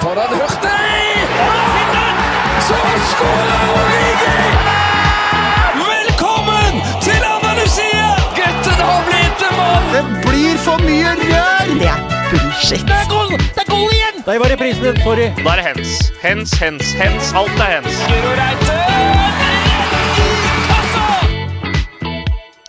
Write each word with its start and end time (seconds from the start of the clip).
For 0.00 0.14
den 0.14 0.32
Hurtig! 0.40 1.28
Så 2.66 2.74
skårer 3.10 3.62
Origi! 3.74 4.42
Velkommen 5.74 6.74
til 7.02 7.22
Andalusia! 7.34 8.10
Gutten 8.36 8.82
har 8.88 9.00
blitt 9.08 9.42
en 9.48 9.56
mann! 9.58 9.88
Det 9.94 10.02
blir 10.26 10.60
for 10.62 10.84
mye 10.86 11.14
rør! 11.18 11.72
Det 11.80 11.88
er 11.90 12.04
bullshit. 12.30 12.84
Det 12.86 12.94
er 12.94 13.08
goal! 13.10 13.32
Det 13.38 13.64
er 13.64 13.70
goal 13.72 13.90
igjen! 13.96 14.20
Der 14.26 14.38
var 14.42 14.52
reprisen. 14.54 15.00
Sorry. 15.02 15.26
Da 15.40 15.54
er 15.54 15.62
det 15.62 15.66
hens. 15.66 15.96
Hens, 16.22 16.54
hens, 16.62 16.92
hens. 17.00 17.32
Alt 17.40 17.58
er 17.64 17.74
hens. 17.78 17.98
Reite! 18.38 18.76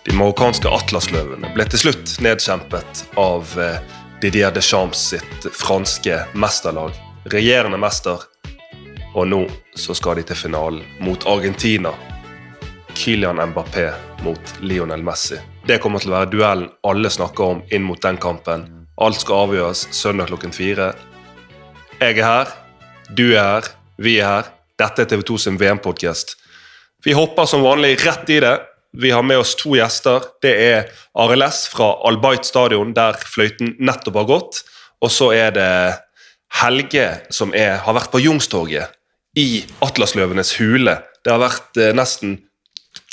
De 0.09 0.15
marokkanske 0.17 0.71
atlasløvene 0.79 1.53
ble 1.53 1.67
til 1.69 1.83
slutt 1.83 2.15
nedkjempet 2.25 3.05
av 3.21 3.53
eh, 3.61 3.77
Didier 4.23 4.49
Deschamps 4.55 5.05
sitt 5.13 5.47
franske 5.53 6.23
mesterlag. 6.33 6.97
Regjerende 7.29 7.77
mester. 7.77 8.23
Og 9.13 9.27
nå 9.29 9.43
så 9.77 9.93
skal 9.93 10.17
de 10.17 10.23
til 10.25 10.37
finalen 10.39 10.81
mot 11.05 11.25
Argentina. 11.29 11.91
Kylian 12.97 13.37
Mbappé 13.51 13.91
mot 14.25 14.53
Lionel 14.65 15.03
Messi. 15.05 15.37
Det 15.67 15.77
kommer 15.83 16.01
til 16.01 16.09
å 16.09 16.15
være 16.15 16.31
duellen 16.31 16.71
alle 16.89 17.11
snakker 17.13 17.53
om 17.53 17.61
inn 17.69 17.85
mot 17.85 18.01
den 18.01 18.17
kampen. 18.17 18.65
Alt 18.97 19.21
skal 19.21 19.45
avgjøres 19.45 19.85
søndag 19.93 20.31
klokken 20.31 20.55
fire. 20.55 20.89
Jeg 21.99 22.17
er 22.17 22.25
her, 22.25 22.55
du 23.13 23.27
er 23.29 23.43
her, 23.43 23.69
vi 24.01 24.17
er 24.17 24.31
her. 24.31 24.51
Dette 24.81 25.05
er 25.05 25.13
TV 25.13 25.21
2 25.29 25.37
sin 25.45 25.61
VM-podkast. 25.61 26.33
Vi 27.05 27.13
hopper 27.13 27.45
som 27.45 27.61
vanlig 27.61 27.99
rett 28.07 28.33
i 28.33 28.41
det. 28.41 28.57
Vi 28.97 29.13
har 29.13 29.21
med 29.21 29.43
oss 29.43 29.53
to 29.59 29.77
gjester. 29.77 30.25
Det 30.41 30.57
er 30.65 30.89
Arild 31.13 31.45
S 31.45 31.67
fra 31.69 31.93
Al-Bayt 32.09 32.49
stadion, 32.49 32.95
der 32.97 33.21
fløyten 33.21 33.75
nettopp 33.77 34.23
har 34.23 34.29
gått. 34.33 34.63
Og 35.05 35.13
så 35.13 35.29
er 35.35 35.53
det 35.55 35.71
Helge, 36.49 37.07
som 37.29 37.53
er, 37.53 37.77
har 37.85 37.95
vært 37.95 38.11
på 38.11 38.21
Youngstorget, 38.23 38.95
i 39.37 39.63
Atlasløvenes 39.85 40.55
hule. 40.57 40.97
Det 41.23 41.31
har 41.31 41.41
vært 41.41 41.77
eh, 41.77 41.93
nesten 41.95 42.39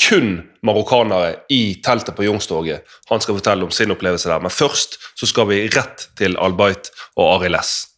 kun 0.00 0.40
marokkanere 0.66 1.42
i 1.52 1.76
teltet 1.84 2.16
på 2.16 2.24
Youngstorget. 2.26 2.86
Han 3.10 3.20
skal 3.20 3.36
fortelle 3.38 3.66
om 3.66 3.74
sin 3.74 3.92
opplevelse 3.92 4.28
der. 4.30 4.40
Men 4.42 4.54
først 4.54 4.98
så 5.18 5.28
skal 5.28 5.48
vi 5.50 5.66
rett 5.72 6.08
til 6.18 6.36
Al-Bayt 6.40 6.90
og 7.16 7.36
Ari 7.36 7.52
Less. 7.52 7.92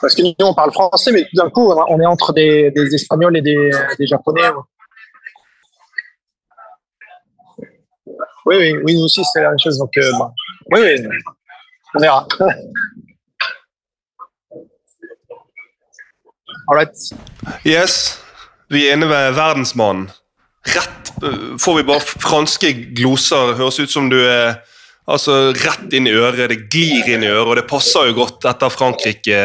Parce 0.00 0.16
que 0.16 0.22
nous, 0.22 0.34
on 0.40 0.54
parle 0.54 0.72
français, 0.72 1.12
mais 1.12 1.22
tout 1.22 1.36
d'un 1.36 1.48
coup, 1.50 1.70
on 1.70 2.00
est 2.00 2.06
entre 2.06 2.32
des, 2.32 2.72
des 2.72 2.92
Espagnols 2.92 3.36
et 3.36 3.42
des, 3.42 3.70
des 3.98 4.06
Japonais. 4.06 4.50
Oui, 8.44 8.56
oui, 8.56 8.74
oui, 8.84 8.94
nous 8.96 9.04
aussi, 9.04 9.22
c'est 9.32 9.40
la 9.40 9.50
même 9.50 9.60
chose. 9.60 9.78
Donc, 9.78 9.96
euh, 9.96 10.10
bah, 10.18 10.32
oui, 10.72 10.80
oui, 10.82 11.08
on 11.94 12.00
verra. 12.00 12.26
All 16.70 16.76
right. 16.78 16.94
Yes, 17.66 18.18
vi 18.70 18.86
er 18.88 18.96
inne 18.96 19.08
ved 19.10 19.34
verdensmannen. 19.36 20.08
Rett 20.72 21.10
får 21.62 21.76
vi 21.80 21.82
bare 21.88 22.00
franske 22.22 22.70
gloser. 22.96 23.56
Høres 23.58 23.80
ut 23.82 23.90
som 23.90 24.08
du 24.12 24.18
er 24.22 24.60
altså, 25.10 25.50
rett 25.58 25.92
inn 25.98 26.06
i 26.06 26.14
øret. 26.14 26.44
Det 26.52 26.60
glir 26.72 27.08
inn 27.16 27.24
i 27.26 27.30
øret, 27.32 27.48
og 27.50 27.58
det 27.58 27.66
passer 27.70 28.08
jo 28.10 28.16
godt 28.22 28.46
etter 28.50 28.70
Frankrike. 28.72 29.42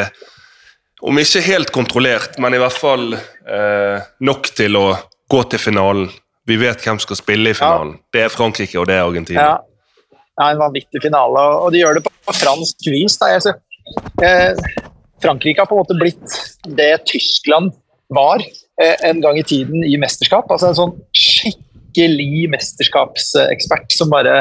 Om 1.01 1.19
ikke 1.21 1.41
helt 1.45 1.71
kontrollert, 1.73 2.37
men 2.41 2.55
i 2.57 2.61
hvert 2.61 2.73
fall 2.77 3.11
eh, 3.17 4.05
nok 4.25 4.49
til 4.57 4.77
å 4.79 4.85
gå 5.29 5.41
til 5.51 5.61
finalen. 5.61 6.07
Vi 6.47 6.55
vet 6.61 6.79
hvem 6.81 6.97
som 6.97 7.03
skal 7.09 7.19
spille 7.19 7.51
i 7.51 7.57
finalen. 7.57 7.97
Det 8.13 8.23
er 8.25 8.33
Frankrike, 8.33 8.77
og 8.79 8.87
det 8.89 8.95
er 8.97 9.03
Argentina. 9.05 9.43
Ja. 9.43 10.17
ja, 10.39 10.47
en 10.53 10.61
vanvittig 10.61 11.01
finale, 11.03 11.43
og 11.61 11.73
de 11.75 11.81
gjør 11.83 11.99
det 11.99 12.05
på 12.07 12.33
fransk 12.39 12.87
vis. 12.93 13.17
Da. 13.21 13.33
Jeg, 13.35 13.43
ser- 13.45 14.25
eh, 14.25 14.86
Frankrike 15.21 15.61
har 15.61 15.69
på 15.69 15.75
en 15.75 15.83
måte 15.83 15.97
blitt 15.97 16.39
det 16.77 16.91
Tyskland 17.09 17.73
var 18.13 18.41
eh, 18.81 18.95
en 19.09 19.21
gang 19.21 19.37
i 19.39 19.43
tiden 19.43 19.83
i 19.83 19.97
mesterskap. 19.99 20.49
Altså 20.51 20.69
en 20.69 20.77
sånn 20.77 20.95
skikkelig 21.17 22.47
mesterskapsekspert 22.53 23.95
som 23.95 24.11
bare 24.13 24.39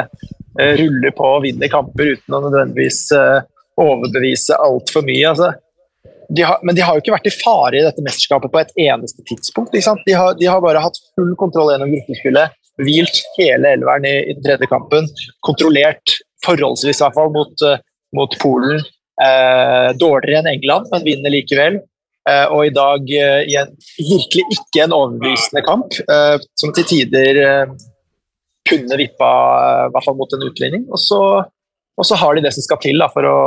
eh, 0.60 0.74
ruller 0.80 1.14
på 1.16 1.30
og 1.36 1.44
vinner 1.46 1.72
kamper 1.72 2.16
uten 2.16 2.36
å 2.36 2.42
nødvendigvis 2.44 3.06
eh, 3.16 3.38
overbevise 3.80 4.58
altfor 4.62 5.06
mye. 5.06 5.32
Altså, 5.32 5.52
de 6.36 6.44
har, 6.46 6.60
men 6.66 6.76
de 6.76 6.84
har 6.84 6.96
jo 6.96 7.04
ikke 7.04 7.14
vært 7.14 7.30
i 7.30 7.34
fare 7.38 7.80
i 7.80 7.84
dette 7.86 8.04
mesterskapet 8.04 8.52
på 8.52 8.62
et 8.62 8.72
eneste 8.88 9.24
tidspunkt. 9.28 9.74
De, 9.74 10.14
har, 10.14 10.36
de 10.38 10.48
har 10.50 10.62
bare 10.64 10.82
hatt 10.82 11.00
full 11.14 11.34
kontroll 11.40 11.72
gjennom 11.72 11.92
gruppespillet, 11.94 12.56
hvilt 12.82 13.20
hele 13.38 13.76
elveren 13.76 14.08
i, 14.08 14.16
i 14.26 14.36
den 14.36 14.44
tredje 14.44 14.68
kampen, 14.68 15.06
kontrollert 15.46 16.18
forholdsvis 16.44 17.00
i 17.00 17.04
hvert 17.06 17.16
fall 17.16 17.32
mot, 17.34 17.64
mot 18.14 18.34
Polen. 18.42 18.82
Eh, 19.16 19.90
dårligere 19.96 20.42
enn 20.42 20.50
England, 20.50 20.90
men 20.92 21.04
vinner 21.06 21.32
likevel. 21.32 21.78
Eh, 22.28 22.46
og 22.52 22.66
i 22.66 22.72
dag 22.74 23.12
eh, 23.16 23.42
i 23.48 23.54
en 23.56 23.70
virkelig 23.96 24.44
ikke 24.58 24.84
en 24.84 24.94
overbevisende 24.96 25.62
kamp, 25.64 25.96
eh, 26.04 26.36
som 26.60 26.72
til 26.76 26.88
tider 26.90 27.40
eh, 27.40 27.76
kunne 28.68 28.98
vippa 29.00 29.30
eh, 29.62 29.84
i 29.86 29.94
hvert 29.94 30.04
fall 30.04 30.18
mot 30.18 30.36
en 30.36 30.44
utligning. 30.48 30.84
Og 30.90 31.00
så, 31.00 31.20
og 31.96 32.08
så 32.08 32.18
har 32.20 32.36
de 32.36 32.44
det 32.44 32.52
som 32.56 32.66
skal 32.66 32.80
til 32.82 33.00
da, 33.00 33.08
for, 33.14 33.24
å, 33.24 33.38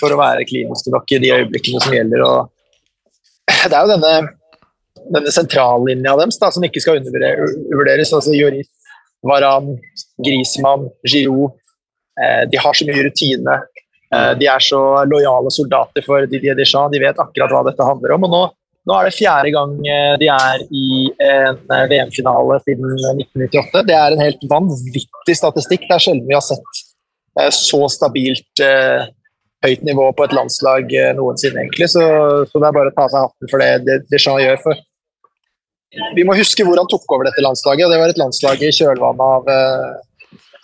for 0.00 0.14
å 0.14 0.20
være 0.22 0.46
klinisk 0.48 0.88
tilbake 0.88 1.18
i 1.18 1.22
de 1.26 1.34
øyeblikkene 1.36 1.84
som 1.84 1.96
gjelder. 1.96 2.24
Og 2.24 3.66
det 3.66 3.76
er 3.76 3.84
jo 3.84 3.92
denne, 3.92 4.14
denne 5.18 5.34
sentrallinja 5.36 6.16
deres 6.22 6.40
da, 6.40 6.52
som 6.54 6.64
ikke 6.64 6.80
skal 6.80 7.02
undervurderes. 7.02 8.14
altså 8.16 8.32
Joris, 8.38 8.70
Varan, 9.26 9.74
Grismann, 10.24 10.88
Giroud. 11.04 11.58
De 12.20 12.58
har 12.60 12.76
så 12.76 12.84
mye 12.84 13.02
rutine. 13.04 13.54
Eh, 14.14 14.32
de 14.38 14.48
er 14.50 14.62
så 14.64 14.80
lojale 15.06 15.52
soldater 15.54 16.04
for 16.06 16.26
Didier 16.30 16.58
Deschamps. 16.58 16.92
De 16.94 17.02
vet 17.02 17.22
akkurat 17.22 17.52
hva 17.54 17.62
dette 17.68 17.86
handler 17.86 18.16
om. 18.16 18.26
og 18.26 18.34
nå 18.36 18.48
nå 18.88 18.94
er 18.96 19.06
det 19.06 19.12
fjerde 19.12 19.50
gang 19.52 19.72
eh, 19.84 20.14
de 20.18 20.28
er 20.32 20.62
i 20.72 20.84
en 21.20 21.58
eh, 21.68 21.82
VM-finale 21.90 22.56
siden 22.64 22.94
1998. 22.96 23.82
Det 23.86 23.94
er 23.94 24.14
en 24.14 24.22
helt 24.24 24.46
vanvittig 24.50 25.36
statistikk. 25.36 25.84
Det 25.84 25.98
er 25.98 26.04
sjelden 26.06 26.26
vi 26.26 26.36
har 26.38 26.44
sett 26.44 26.86
så 27.54 27.84
stabilt 27.92 28.60
høyt 29.62 29.82
nivå 29.86 30.08
på 30.18 30.24
et 30.26 30.32
landslag 30.34 30.90
noensinne, 31.14 31.62
egentlig. 31.62 31.86
Så, 31.92 32.02
så 32.50 32.58
det 32.58 32.66
er 32.66 32.74
bare 32.74 32.90
å 32.90 32.96
ta 32.96 33.04
seg 33.12 33.22
hatten 33.22 33.50
for 33.52 33.62
det, 33.62 34.00
Deschamps 34.10 34.42
gjør. 34.42 34.58
For 34.64 36.02
vi 36.18 36.24
må 36.26 36.34
huske 36.36 36.66
hvor 36.66 36.80
han 36.80 36.90
tok 36.90 37.06
over 37.14 37.28
dette 37.28 37.44
landslaget. 37.44 37.86
og 37.86 37.94
Det 37.94 38.00
var 38.02 38.12
et 38.12 38.20
landslag 38.20 38.64
i 38.66 38.72
kjølvannet 38.74 39.22
av, 39.28 39.54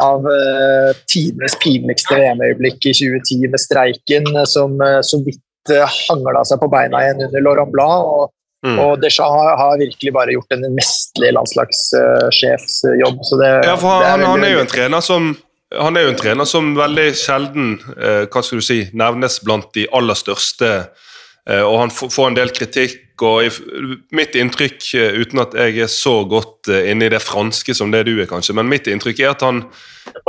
av 0.02 0.26
uh, 0.28 0.92
tidenes 1.08 1.54
pinligste 1.62 2.18
VM-øyeblikk 2.18 2.84
i 2.84 2.92
2010 2.92 3.48
med 3.52 3.60
streiken, 3.62 4.26
eh, 4.36 4.44
som 4.44 4.74
uh, 4.82 5.00
så 5.00 5.20
vidt 5.24 5.72
uh, 5.72 5.86
hangla 6.10 6.42
seg 6.44 6.60
på 6.60 6.68
beina 6.72 7.00
igjen 7.04 7.22
under 7.28 7.40
Laurent 7.46 7.72
Blanc. 7.72 8.10
Og, 8.16 8.32
Mm. 8.66 8.78
og 8.82 8.96
Deschamps 9.02 9.30
har, 9.36 9.56
har 9.60 9.76
virkelig 9.78 10.10
bare 10.16 10.32
gjort 10.32 10.54
en 10.56 10.64
mesterlig 10.74 11.28
landslagssjefsjobb. 11.36 13.18
Uh, 13.20 13.38
det, 13.38 13.50
Ja, 13.68 13.74
for 13.76 14.00
han, 14.02 14.22
han, 14.24 14.40
veldig- 14.40 14.48
er 14.48 14.54
jo 14.54 14.62
en 14.64 14.70
trener 14.72 15.00
som 15.04 15.36
han 15.76 15.96
er 15.98 16.06
jo 16.06 16.12
en 16.14 16.18
trener 16.18 16.46
som 16.46 16.68
veldig 16.78 17.04
sjelden 17.18 17.72
eh, 17.98 18.24
hva 18.30 18.42
skal 18.42 18.60
du 18.60 18.64
si, 18.64 18.76
nevnes 18.94 19.40
blant 19.44 19.66
de 19.74 19.86
aller 19.92 20.14
største. 20.14 20.68
Eh, 21.50 21.62
og 21.62 21.78
han 21.84 21.92
får 21.94 22.30
en 22.30 22.38
del 22.38 22.52
kritikk. 22.54 23.02
og 23.22 23.48
Mitt 24.12 24.34
inntrykk, 24.36 24.80
eh, 24.94 25.16
uten 25.22 25.40
at 25.40 25.54
jeg 25.54 25.78
er 25.86 25.88
så 25.92 26.24
godt 26.28 26.68
eh, 26.68 26.90
inne 26.90 27.06
i 27.06 27.14
det 27.14 27.22
franske 27.22 27.74
som 27.74 27.90
det 27.94 28.04
du 28.08 28.14
er, 28.18 28.28
kanskje, 28.28 28.54
men 28.58 28.68
mitt 28.68 28.86
inntrykk 28.86 29.22
er 29.24 29.32
at 29.32 29.46
han 29.46 29.64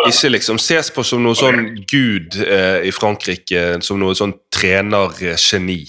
ikke 0.08 0.32
liksom 0.32 0.62
ses 0.62 0.90
på 0.94 1.04
som 1.04 1.22
noe 1.24 1.38
sånn 1.38 1.84
gud 1.90 2.38
i 2.38 2.90
Frankrike, 2.96 3.78
som 3.86 4.00
noe 4.02 4.16
sånn 4.18 4.34
trenergeni. 4.54 5.84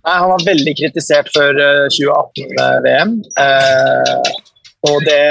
Nei, 0.00 0.16
han 0.16 0.30
var 0.32 0.44
veldig 0.46 0.72
kritisert 0.78 1.28
før 1.34 1.58
eh, 1.60 1.86
2018-VM. 1.92 3.16
Eh, 3.44 4.14
og 4.88 5.02
det, 5.04 5.24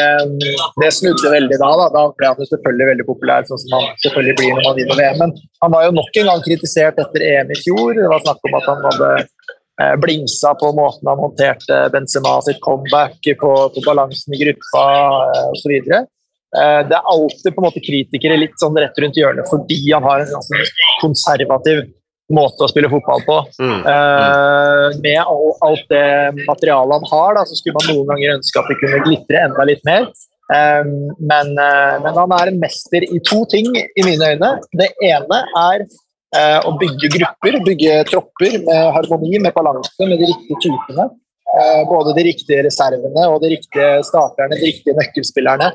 det 0.77 0.89
snudde 0.93 1.31
veldig 1.33 1.57
da, 1.57 1.69
da. 1.79 1.87
Da 1.95 2.03
ble 2.13 2.29
han 2.29 2.49
selvfølgelig 2.51 2.89
veldig 2.91 3.05
populær, 3.07 3.47
sånn 3.49 3.61
som 3.63 3.75
han 3.79 3.87
selvfølgelig 4.03 4.35
blir 4.37 4.51
når 4.53 4.67
man 4.67 4.77
vinner 4.77 4.99
VM. 4.99 5.17
Men 5.23 5.33
han 5.65 5.73
var 5.73 5.87
jo 5.87 5.95
nok 5.97 6.19
en 6.21 6.29
gang 6.29 6.43
kritisert 6.45 7.01
etter 7.01 7.25
EM 7.31 7.53
i 7.55 7.57
fjor. 7.63 7.95
Det 7.97 8.11
var 8.11 8.21
snakk 8.27 8.45
om 8.45 8.57
at 8.59 8.69
han 8.69 8.85
hadde 8.85 9.09
eh, 9.18 9.95
blingsa 10.06 10.53
på 10.59 10.69
måten 10.77 11.09
han 11.09 11.24
håndterte 11.25 11.81
Benzema 11.95 12.35
sitt 12.45 12.62
comeback, 12.62 13.18
på, 13.41 13.53
på 13.74 13.85
balansen 13.88 14.38
i 14.38 14.41
gruppa 14.44 14.85
eh, 15.25 15.45
osv. 15.56 15.75
Eh, 15.89 16.81
det 16.85 17.00
er 17.00 17.13
alltid 17.15 17.50
på 17.50 17.63
en 17.63 17.69
måte 17.71 17.85
kritikere 17.85 18.38
litt 18.38 18.62
sånn 18.62 18.77
rett 18.77 19.01
rundt 19.01 19.18
hjørnet 19.18 19.50
fordi 19.50 19.81
han 19.88 20.06
har 20.06 20.27
en 20.27 20.35
ganske 20.38 20.62
konservativ 21.01 21.88
måte 22.33 22.65
å 22.65 22.69
spille 22.71 22.89
fotball 22.91 23.23
på. 23.25 23.37
Mm. 23.61 23.79
Eh, 23.91 24.97
med 25.03 25.21
all, 25.21 25.53
alt 25.65 25.85
det 25.91 26.09
materialet 26.47 26.99
han 26.99 27.13
har, 27.13 27.37
da, 27.39 27.45
så 27.47 27.57
skulle 27.57 27.79
man 27.79 27.89
noen 27.89 28.11
ganger 28.11 28.35
ønske 28.37 28.61
at 28.61 28.69
det 28.69 28.77
kunne 28.81 29.05
glitre 29.07 29.45
enda 29.47 29.65
litt 29.69 29.81
mer. 29.87 30.09
Eh, 30.53 30.91
men, 31.31 31.55
eh, 31.65 31.95
men 32.03 32.21
han 32.21 32.35
er 32.39 32.51
en 32.51 32.61
mester 32.61 33.05
i 33.07 33.23
to 33.25 33.41
ting, 33.53 33.71
i 33.75 34.05
mine 34.05 34.35
øyne. 34.35 34.53
Det 34.77 34.91
ene 35.09 35.41
er 35.63 35.85
eh, 35.85 36.59
å 36.65 36.75
bygge 36.81 37.11
grupper, 37.17 37.59
bygge 37.65 37.97
tropper 38.11 38.59
med 38.67 38.93
harmoni, 38.97 39.41
med 39.41 39.55
balanse, 39.57 39.95
med 40.05 40.17
de 40.21 40.29
riktige 40.29 40.63
typene. 40.67 41.09
Eh, 41.49 41.83
både 41.89 42.13
de 42.13 42.27
riktige 42.29 42.61
reservene 42.65 43.29
og 43.31 43.39
de 43.41 43.55
riktige 43.55 44.03
starterne, 44.05 44.53
de 44.53 44.67
riktige 44.69 44.97
nøkkelspillerne. 44.97 45.71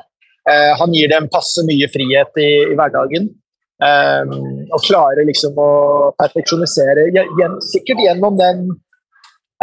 Eh, 0.50 0.72
han 0.78 0.92
gir 0.94 1.10
dem 1.10 1.26
passe 1.32 1.64
mye 1.66 1.88
frihet 1.90 2.38
i, 2.38 2.50
i 2.70 2.76
hverdagen. 2.78 3.32
Um, 3.84 4.30
og 4.72 4.80
klarer 4.86 5.26
liksom 5.28 5.58
å 5.60 5.68
perfeksjonisere, 6.16 7.04
sikkert 7.68 8.00
gjennom 8.00 8.38
den 8.38 8.62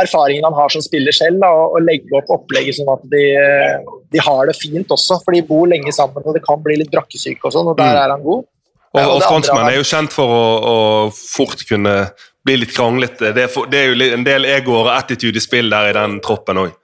erfaringen 0.01 0.45
han 0.45 0.57
har 0.57 0.69
som 0.73 0.83
spiller 0.83 1.15
selv, 1.15 1.39
da, 1.41 1.49
og, 1.49 1.77
og 1.77 1.85
legge 1.87 2.13
opp 2.19 2.29
opplegget 2.35 2.77
sånn 2.77 2.91
at 2.93 3.03
de, 3.11 3.23
de, 4.13 4.21
har 4.21 4.49
det 4.49 4.57
fint 4.59 4.93
også. 4.93 5.19
For 5.23 5.35
de 5.35 5.43
bor 5.47 5.69
lenge 5.69 5.93
sammen, 5.95 6.25
og 6.25 6.37
det 6.37 6.43
kan 6.45 6.61
bli 6.63 6.77
litt 6.81 6.91
brakkesyke 6.93 7.49
og 7.49 7.55
sånn, 7.55 7.71
og 7.71 7.79
der 7.79 7.95
mm. 7.95 8.01
er 8.03 8.15
han 8.15 8.25
god. 8.25 8.43
Og, 8.91 8.99
og, 8.99 9.13
og 9.15 9.23
franskmenn 9.23 9.69
er 9.69 9.77
jo 9.77 9.87
kjent 9.87 10.13
for 10.13 10.35
å, 10.35 10.45
å, 10.73 10.77
fort 11.15 11.63
kunne 11.67 11.95
bli 12.45 12.57
litt 12.63 12.73
kranglete. 12.75 13.31
Det, 13.35 13.47
det, 13.71 13.81
er 13.81 13.91
jo 13.91 14.11
en 14.17 14.27
del 14.27 14.47
egoer 14.49 14.89
og 14.89 14.93
attitude 14.95 15.39
i 15.39 15.43
spill 15.43 15.71
der 15.71 15.91
i 15.91 15.95
den 15.95 16.19
troppen 16.25 16.59
òg. 16.65 16.75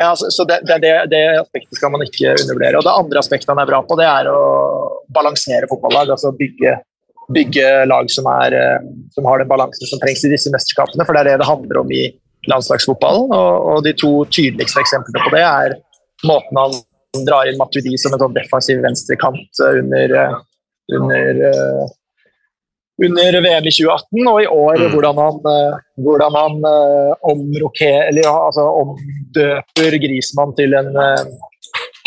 Ja, 0.00 0.14
så, 0.16 0.30
så 0.32 0.44
det, 0.48 0.62
det, 0.64 0.92
det, 1.12 1.40
aspektet 1.40 1.76
skal 1.76 1.90
man 1.92 2.00
ikke 2.06 2.32
undervurdere. 2.32 2.78
Og 2.78 2.86
Det 2.86 2.92
andre 3.02 3.20
aspektet 3.20 3.50
han 3.52 3.60
er 3.60 3.68
bra 3.68 3.82
på, 3.84 3.98
det 4.00 4.06
er 4.08 4.30
å 4.32 4.38
balansere 5.12 5.68
fotballag. 5.68 6.14
altså 6.14 6.32
bygge, 6.38 6.72
bygge 7.36 7.66
lag 7.90 8.08
som, 8.12 8.28
er, 8.32 8.56
eh, 8.56 8.86
som, 9.12 9.28
har 9.28 9.42
den 9.42 9.50
balansen 9.50 9.90
som 9.90 10.00
trengs 10.00 10.24
i 10.24 10.32
disse 10.32 10.52
mesterskapene. 10.54 11.04
For 11.04 11.12
det 11.12 11.20
er 11.20 11.30
det 11.30 11.42
det 11.42 11.50
handler 11.50 11.82
om 11.82 11.92
i 11.92 12.06
landslagsfotballen. 12.48 13.28
Og, 13.36 13.68
og 13.74 13.84
de 13.84 13.92
to 14.00 14.14
tydeligste 14.32 14.80
eksemplene 14.80 15.26
på 15.26 15.34
det 15.36 15.44
er 15.44 15.76
måten 16.24 16.62
han 16.62 16.80
drar 17.28 17.50
inn 17.50 17.60
Matuidi 17.60 18.00
som 18.00 18.16
en 18.16 18.24
sånn 18.24 18.38
defensiv 18.38 18.80
venstrekant 18.80 19.62
under, 19.66 20.16
eh, 20.22 20.36
under 20.96 21.44
eh, 21.50 21.84
under 23.06 23.38
VM 23.40 23.68
i 23.68 23.72
2018, 23.74 24.30
og 24.32 24.40
i 24.42 24.48
år 24.48 24.82
mm. 24.82 24.88
hvordan 24.94 25.20
han, 25.24 25.38
uh, 25.46 25.78
hvordan 26.04 26.36
han 26.40 26.58
omroke, 27.32 27.92
eller, 28.08 28.28
altså, 28.28 28.66
omdøper 28.82 29.98
Grismann 30.04 30.56
til 30.58 30.76
en, 30.78 30.92
uh, 30.96 31.24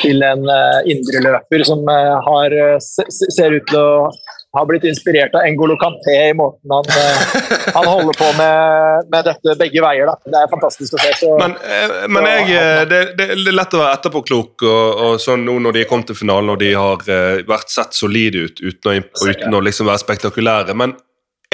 til 0.03 0.23
en 0.25 0.45
indreløper 0.89 1.63
som 1.67 1.85
har, 1.87 2.55
ser 2.81 3.55
ut 3.55 3.67
til 3.69 3.79
å 3.79 4.09
har 4.53 4.65
blitt 4.65 4.83
inspirert 4.83 5.35
av 5.35 5.41
Engolo 5.41 5.75
Kanté 5.77 6.13
i 6.29 6.33
måten 6.33 6.71
han, 6.71 6.85
eh, 6.89 7.21
han 7.77 7.87
holder 7.87 8.13
på 8.13 8.27
med, 8.37 9.07
med, 9.09 9.25
dette 9.25 9.55
begge 9.57 9.81
veier. 9.81 10.09
Da. 10.09 10.17
Det 10.29 10.41
er 10.43 10.51
fantastisk 10.51 10.97
å 10.97 10.99
se. 11.01 11.13
Så, 11.21 11.31
men, 11.41 11.55
eh, 11.57 11.93
men 12.13 12.27
jeg, 12.29 12.51
eh, 12.59 12.81
det, 12.89 12.99
det, 13.17 13.27
er 13.33 13.57
lett 13.57 13.73
å 13.73 13.81
være 13.81 13.95
etterpåklok 13.97 14.65
og, 14.69 15.01
og 15.05 15.15
sånn 15.21 15.45
nå 15.47 15.57
når 15.65 15.79
de 15.79 15.85
kommet 15.89 16.11
til 16.11 16.19
finalen 16.19 16.53
og 16.53 16.59
de 16.61 16.69
har 16.77 17.01
vært 17.49 17.73
sett 17.73 17.97
solide 17.97 18.45
ut 18.45 18.61
uten 18.61 18.91
å, 18.91 18.99
uten 19.25 19.57
å 19.57 19.63
liksom 19.65 19.89
være 19.89 20.03
spektakulære. 20.03 20.77
Men 20.77 20.93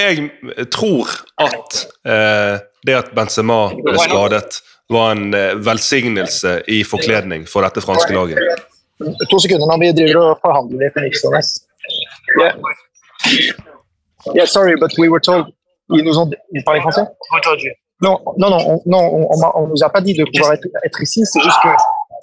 jeg 0.00 0.68
tror 0.72 1.08
at 1.40 1.80
eh, 2.08 2.60
det 2.84 2.98
at 2.98 3.10
Benzema 3.16 3.62
ble 3.80 3.96
skadet, 4.00 4.60
var 4.90 5.12
en 5.14 5.30
velsignelse 5.62 6.56
i 6.74 6.80
forkledning 6.82 7.44
for 7.46 7.62
dette 7.62 7.80
franske 7.84 8.10
laget. 8.10 8.64
To 9.30 9.38
sekunder 9.38 9.70
når 9.70 9.84
vi 9.84 9.90
driver 10.00 10.32
og 10.32 10.40
forhandler 10.42 10.88
litt 10.88 10.96
med 10.98 11.06
Nixones. 11.06 11.52
Yeah. 12.40 12.56
Yeah, 14.34 14.46
sorry, 14.46 14.74
but 14.76 14.90
we 14.98 15.08
were 15.08 15.20
told. 15.20 15.46
Ils 15.88 16.04
nous 16.04 16.18
ont. 16.18 16.30
Ils 16.52 16.62
parlaient 16.62 16.80
français? 16.80 17.02
Non, 18.02 18.18
non, 18.38 18.50
non, 18.50 18.58
on, 18.66 18.82
non, 18.86 19.28
on, 19.30 19.52
on, 19.54 19.66
nous 19.66 19.82
a 19.82 19.90
pas 19.90 20.00
dit 20.00 20.14
de 20.14 20.24
pouvoir 20.24 20.54
être, 20.54 20.66
être 20.84 21.02
ici. 21.02 21.22
C'est 21.24 21.40
juste 21.40 21.56
que 21.62 21.68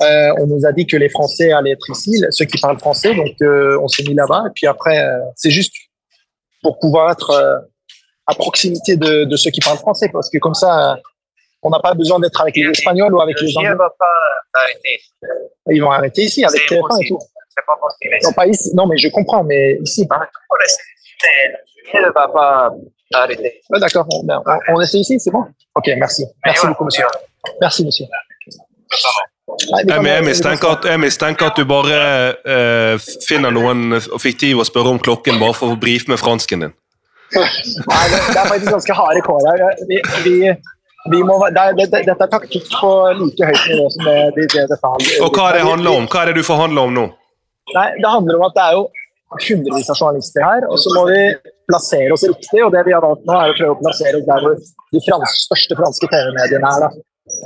euh, 0.06 0.34
on 0.40 0.48
nous 0.48 0.66
a 0.66 0.72
dit 0.72 0.86
que 0.88 0.98
les 0.98 1.10
Français 1.10 1.52
allaient 1.52 1.72
être 1.72 1.90
ici, 1.92 2.24
ceux 2.32 2.46
qui 2.46 2.60
parlent 2.60 2.80
français. 2.80 3.14
Donc 3.14 3.36
euh, 3.42 3.80
on 3.82 3.88
s'est 3.88 4.04
mis 4.04 4.14
là-bas. 4.14 4.44
Et 4.48 4.52
puis 4.56 4.68
après, 4.68 5.00
euh, 5.00 5.20
c'est 5.36 5.52
juste 5.52 5.74
pour 6.62 6.80
pouvoir 6.80 7.12
être 7.12 7.68
à 8.26 8.34
proximité 8.34 8.96
de, 8.96 9.26
de, 9.26 9.36
ceux 9.36 9.52
qui 9.52 9.60
parlent 9.60 9.78
français, 9.78 10.10
parce 10.12 10.30
que 10.30 10.38
comme 10.38 10.56
ça, 10.56 10.98
on 11.62 11.70
n'a 11.70 11.80
pas 11.80 11.94
besoin 11.94 12.20
d'être 12.20 12.42
avec 12.42 12.56
les 12.56 12.70
Espagnols 12.70 13.14
ou 13.14 13.22
avec 13.22 13.40
les 13.42 13.56
Anglais. 13.58 13.76
Ils 15.70 15.82
vont 15.82 15.92
arrêter 15.92 16.24
ici 16.24 16.44
avec 16.44 16.62
TF1 16.62 17.04
et 17.04 17.08
tout. 17.08 17.20
Pas 17.66 17.78
possible. 17.80 18.18
Non, 18.24 18.32
pas 18.34 18.48
ici. 18.48 18.76
Non, 18.76 18.88
mais 18.88 18.98
je 18.98 19.10
comprends, 19.10 19.44
mais 19.44 19.78
ici. 19.82 20.08
Elle 21.94 22.04
ne 22.04 22.12
va 22.12 22.28
pas 22.28 22.72
arrêter. 23.14 23.62
Ouais, 23.70 23.80
D'accord, 23.80 24.06
on, 24.12 24.26
on, 24.30 24.76
on, 24.76 24.82
essaie 24.82 25.00
ici, 25.00 25.20
c'est 25.20 25.32
bon? 25.32 25.46
Ok, 25.76 25.90
merci. 25.98 26.26
Merci 26.46 26.68
beaucoup, 26.68 26.86
monsieur. 26.86 27.06
Merci, 27.62 27.86
monsieur. 27.86 28.06
Jeg, 29.78 30.20
mistenker 31.00 31.46
at, 31.46 31.56
du 31.56 31.64
bare 31.66 32.00
uh, 32.44 33.00
finner 33.26 33.52
noen 33.56 33.96
fiktive 34.20 34.60
å 34.60 34.66
spørre 34.68 34.92
om 34.92 35.00
klokken 35.00 35.40
bare 35.40 35.56
for 35.56 35.72
å 35.72 35.78
brife 35.80 36.12
med 36.12 36.20
fransken 36.20 36.66
din. 36.66 36.74
Nei, 37.36 37.46
det, 38.12 38.20
det, 38.34 38.40
er 38.40 38.48
faktisk 38.48 38.72
ganske 38.72 38.98
harde 38.98 39.22
kår 39.24 39.48
her. 39.48 39.64
Vi, 39.88 40.02
vi, 40.26 40.36
vi 41.12 41.24
må, 41.24 41.40
det, 41.56 41.64
det, 41.80 41.88
dette 41.94 42.28
er 42.28 42.32
taktikk 42.32 42.68
på 42.74 42.92
like 43.22 43.50
høyt 43.50 43.64
nivå 43.72 43.88
som 43.96 44.02
det, 44.08 44.18
det, 44.36 44.48
det. 44.54 44.68
Og 45.24 45.32
det 45.32 46.36
det? 46.36 47.08
Nei, 47.76 47.90
Det 48.00 48.10
handler 48.10 48.40
om 48.40 48.48
at 48.48 48.56
det 48.56 48.64
er 48.64 48.78
jo 48.78 48.88
hundrevis 49.44 49.90
av 49.92 50.00
journalister 50.00 50.44
her, 50.46 50.66
og 50.72 50.80
så 50.80 50.94
må 50.96 51.04
vi 51.10 51.20
plassere 51.68 52.14
oss 52.16 52.24
riktig. 52.24 52.64
og 52.64 52.72
Det 52.72 52.86
vi 52.88 52.96
har 52.96 53.04
valgt 53.04 53.28
nå, 53.28 53.36
er 53.36 53.52
å 53.52 53.58
prøve 53.58 53.76
å 53.76 53.82
plassere 53.82 54.20
oss 54.20 54.28
der 54.30 54.44
hvor 54.46 54.56
de 54.96 55.04
franske, 55.08 55.40
største 55.48 55.78
franske 55.80 56.10
TV-mediene 56.14 56.74
er. 56.74 56.86
da. 56.86 56.92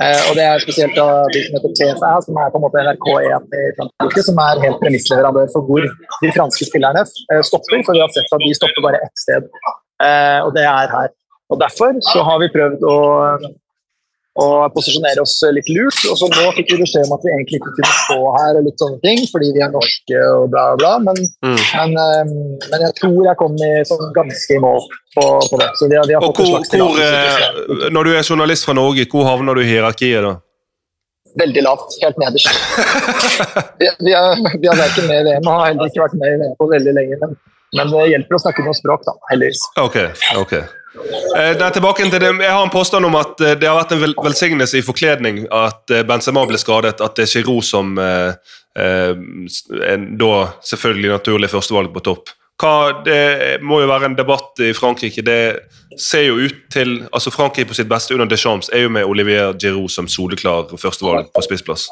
Eh, 0.06 0.20
og 0.30 0.36
Det 0.38 0.44
er 0.46 0.62
spesielt 0.62 0.94
da 0.94 1.06
de 1.34 1.40
som 1.42 1.56
heter 1.58 1.72
TFA, 1.78 2.12
som 2.26 2.38
er 2.38 2.52
på 2.52 2.60
en 2.60 2.64
måte 2.66 2.84
NRK1 2.86 3.56
i 3.58 3.64
Frankrike, 3.78 4.22
som 4.28 4.38
er 4.44 4.62
helt 4.62 4.78
premissleverandør 4.84 5.48
for 5.54 5.66
hvor 5.66 5.88
de 6.22 6.30
franske 6.36 6.68
spillerne 6.70 7.02
eh, 7.02 7.42
stopper. 7.42 7.82
For 7.82 7.98
vi 7.98 8.04
har 8.04 8.14
sett 8.14 8.30
at 8.30 8.46
de 8.46 8.52
stopper 8.54 8.86
bare 8.86 9.02
ett 9.02 9.24
sted, 9.24 9.50
eh, 10.06 10.38
og 10.46 10.54
det 10.54 10.68
er 10.68 10.94
her. 10.94 11.10
Og 11.50 11.58
Derfor 11.60 11.98
så 12.12 12.22
har 12.24 12.38
vi 12.40 12.52
prøvd 12.54 12.86
å 12.88 12.96
og 14.40 14.72
posisjonere 14.72 15.20
oss 15.20 15.34
litt 15.52 15.68
lurt. 15.68 15.98
Og 16.08 16.16
så 16.16 16.28
nå 16.32 16.52
fikk 16.56 16.72
vi 16.72 16.78
beskjed 16.82 17.08
om 17.08 17.16
at 17.16 17.26
vi 17.26 17.32
egentlig 17.34 17.58
ikke 17.60 17.74
kunne 17.76 17.96
stå 17.98 18.18
her, 18.38 18.58
og 18.58 18.68
litt 18.68 18.84
sånne 18.84 19.00
ting, 19.04 19.24
fordi 19.32 19.50
vi 19.56 19.64
er 19.64 19.72
norske 19.74 20.22
og 20.30 20.46
bla, 20.54 20.64
bla. 20.80 20.94
Men, 21.04 21.20
mm. 21.44 21.58
men, 21.58 21.98
um, 22.00 22.32
men 22.70 22.86
jeg 22.86 22.96
tror 23.00 23.18
jeg 23.28 23.40
kom 23.42 23.58
i, 23.60 23.72
sånn 23.88 24.16
ganske 24.16 24.56
i 24.56 24.62
mål 24.62 24.80
på, 24.88 25.26
på 25.50 25.60
det. 25.60 25.68
Så 25.80 25.90
vi 25.92 26.00
har, 26.00 26.08
vi 26.08 26.16
har 26.16 26.24
og 26.24 26.40
hvor, 26.40 26.64
hvor 26.64 27.02
eh, 27.02 27.92
Når 27.92 28.08
du 28.08 28.14
er 28.16 28.24
journalist 28.24 28.68
fra 28.68 28.76
Norge, 28.78 29.06
hvor 29.12 29.28
havner 29.28 29.58
du 29.58 29.64
i 29.64 29.68
hierarkiet 29.68 30.24
da? 30.24 30.36
Veldig 31.40 31.62
lavt. 31.64 31.96
Helt 32.02 32.20
nederst. 32.20 32.48
vi, 33.80 33.88
vi, 34.08 34.12
vi 34.12 34.68
har 34.68 34.76
verken 34.80 35.08
med 35.08 35.22
i 35.22 35.24
VM 35.28 35.48
og 35.48 35.56
har 35.58 35.72
heller 35.72 35.92
ikke 35.92 36.06
vært 36.06 36.20
med 36.20 36.28
i 36.28 36.38
VM 36.40 36.60
på 36.60 36.68
veldig 36.72 36.94
lenge. 36.96 37.20
Men, 37.24 37.40
men 37.76 37.92
det 37.92 38.12
hjelper 38.14 38.36
å 38.36 38.46
snakke 38.46 38.64
noe 38.64 38.76
språk, 38.76 39.04
da. 39.08 39.16
Heldigvis. 39.32 39.64
Ok, 39.80 40.00
ok. 40.40 40.56
Eh, 40.92 41.70
tilbake 41.72 42.04
til 42.04 42.20
det. 42.20 42.30
Jeg 42.44 42.52
har 42.52 42.62
en 42.62 42.72
påstand 42.72 43.06
om 43.08 43.14
at 43.16 43.40
eh, 43.40 43.54
det 43.56 43.68
har 43.68 43.78
vært 43.78 43.94
en 43.96 44.02
vel 44.02 44.14
velsignelse 44.20 44.78
i 44.78 44.84
forkledning 44.84 45.46
at 45.48 45.90
eh, 45.90 46.04
Benzema 46.04 46.44
ble 46.48 46.60
skadet. 46.60 47.00
At 47.00 47.16
det 47.16 47.24
er 47.24 47.32
Giroud 47.32 47.64
som 47.64 47.96
eh, 47.98 48.34
er 48.76 50.06
da 50.20 50.32
selvfølgelig 50.68 51.14
naturlig 51.16 51.50
førstevalg 51.52 51.92
på 51.94 52.04
topp. 52.04 52.32
Hva, 52.62 53.02
det 53.04 53.58
må 53.64 53.80
jo 53.82 53.88
være 53.90 54.10
en 54.10 54.18
debatt 54.18 54.60
i 54.62 54.70
Frankrike. 54.76 55.24
Det 55.24 55.98
ser 55.98 56.28
jo 56.28 56.36
ut 56.44 56.60
til 56.72 57.00
altså 57.10 57.32
Frankrike 57.34 57.72
på 57.72 57.76
sitt 57.76 57.90
beste 57.90 58.14
under 58.14 58.28
Deschamps 58.28 58.70
er 58.72 58.84
jo 58.84 58.92
med 58.92 59.08
Olivier 59.08 59.56
Giroud 59.56 59.90
som 59.90 60.08
soleklar 60.08 60.68
førstevalg 60.76 61.32
på 61.32 61.44
spissplass. 61.48 61.88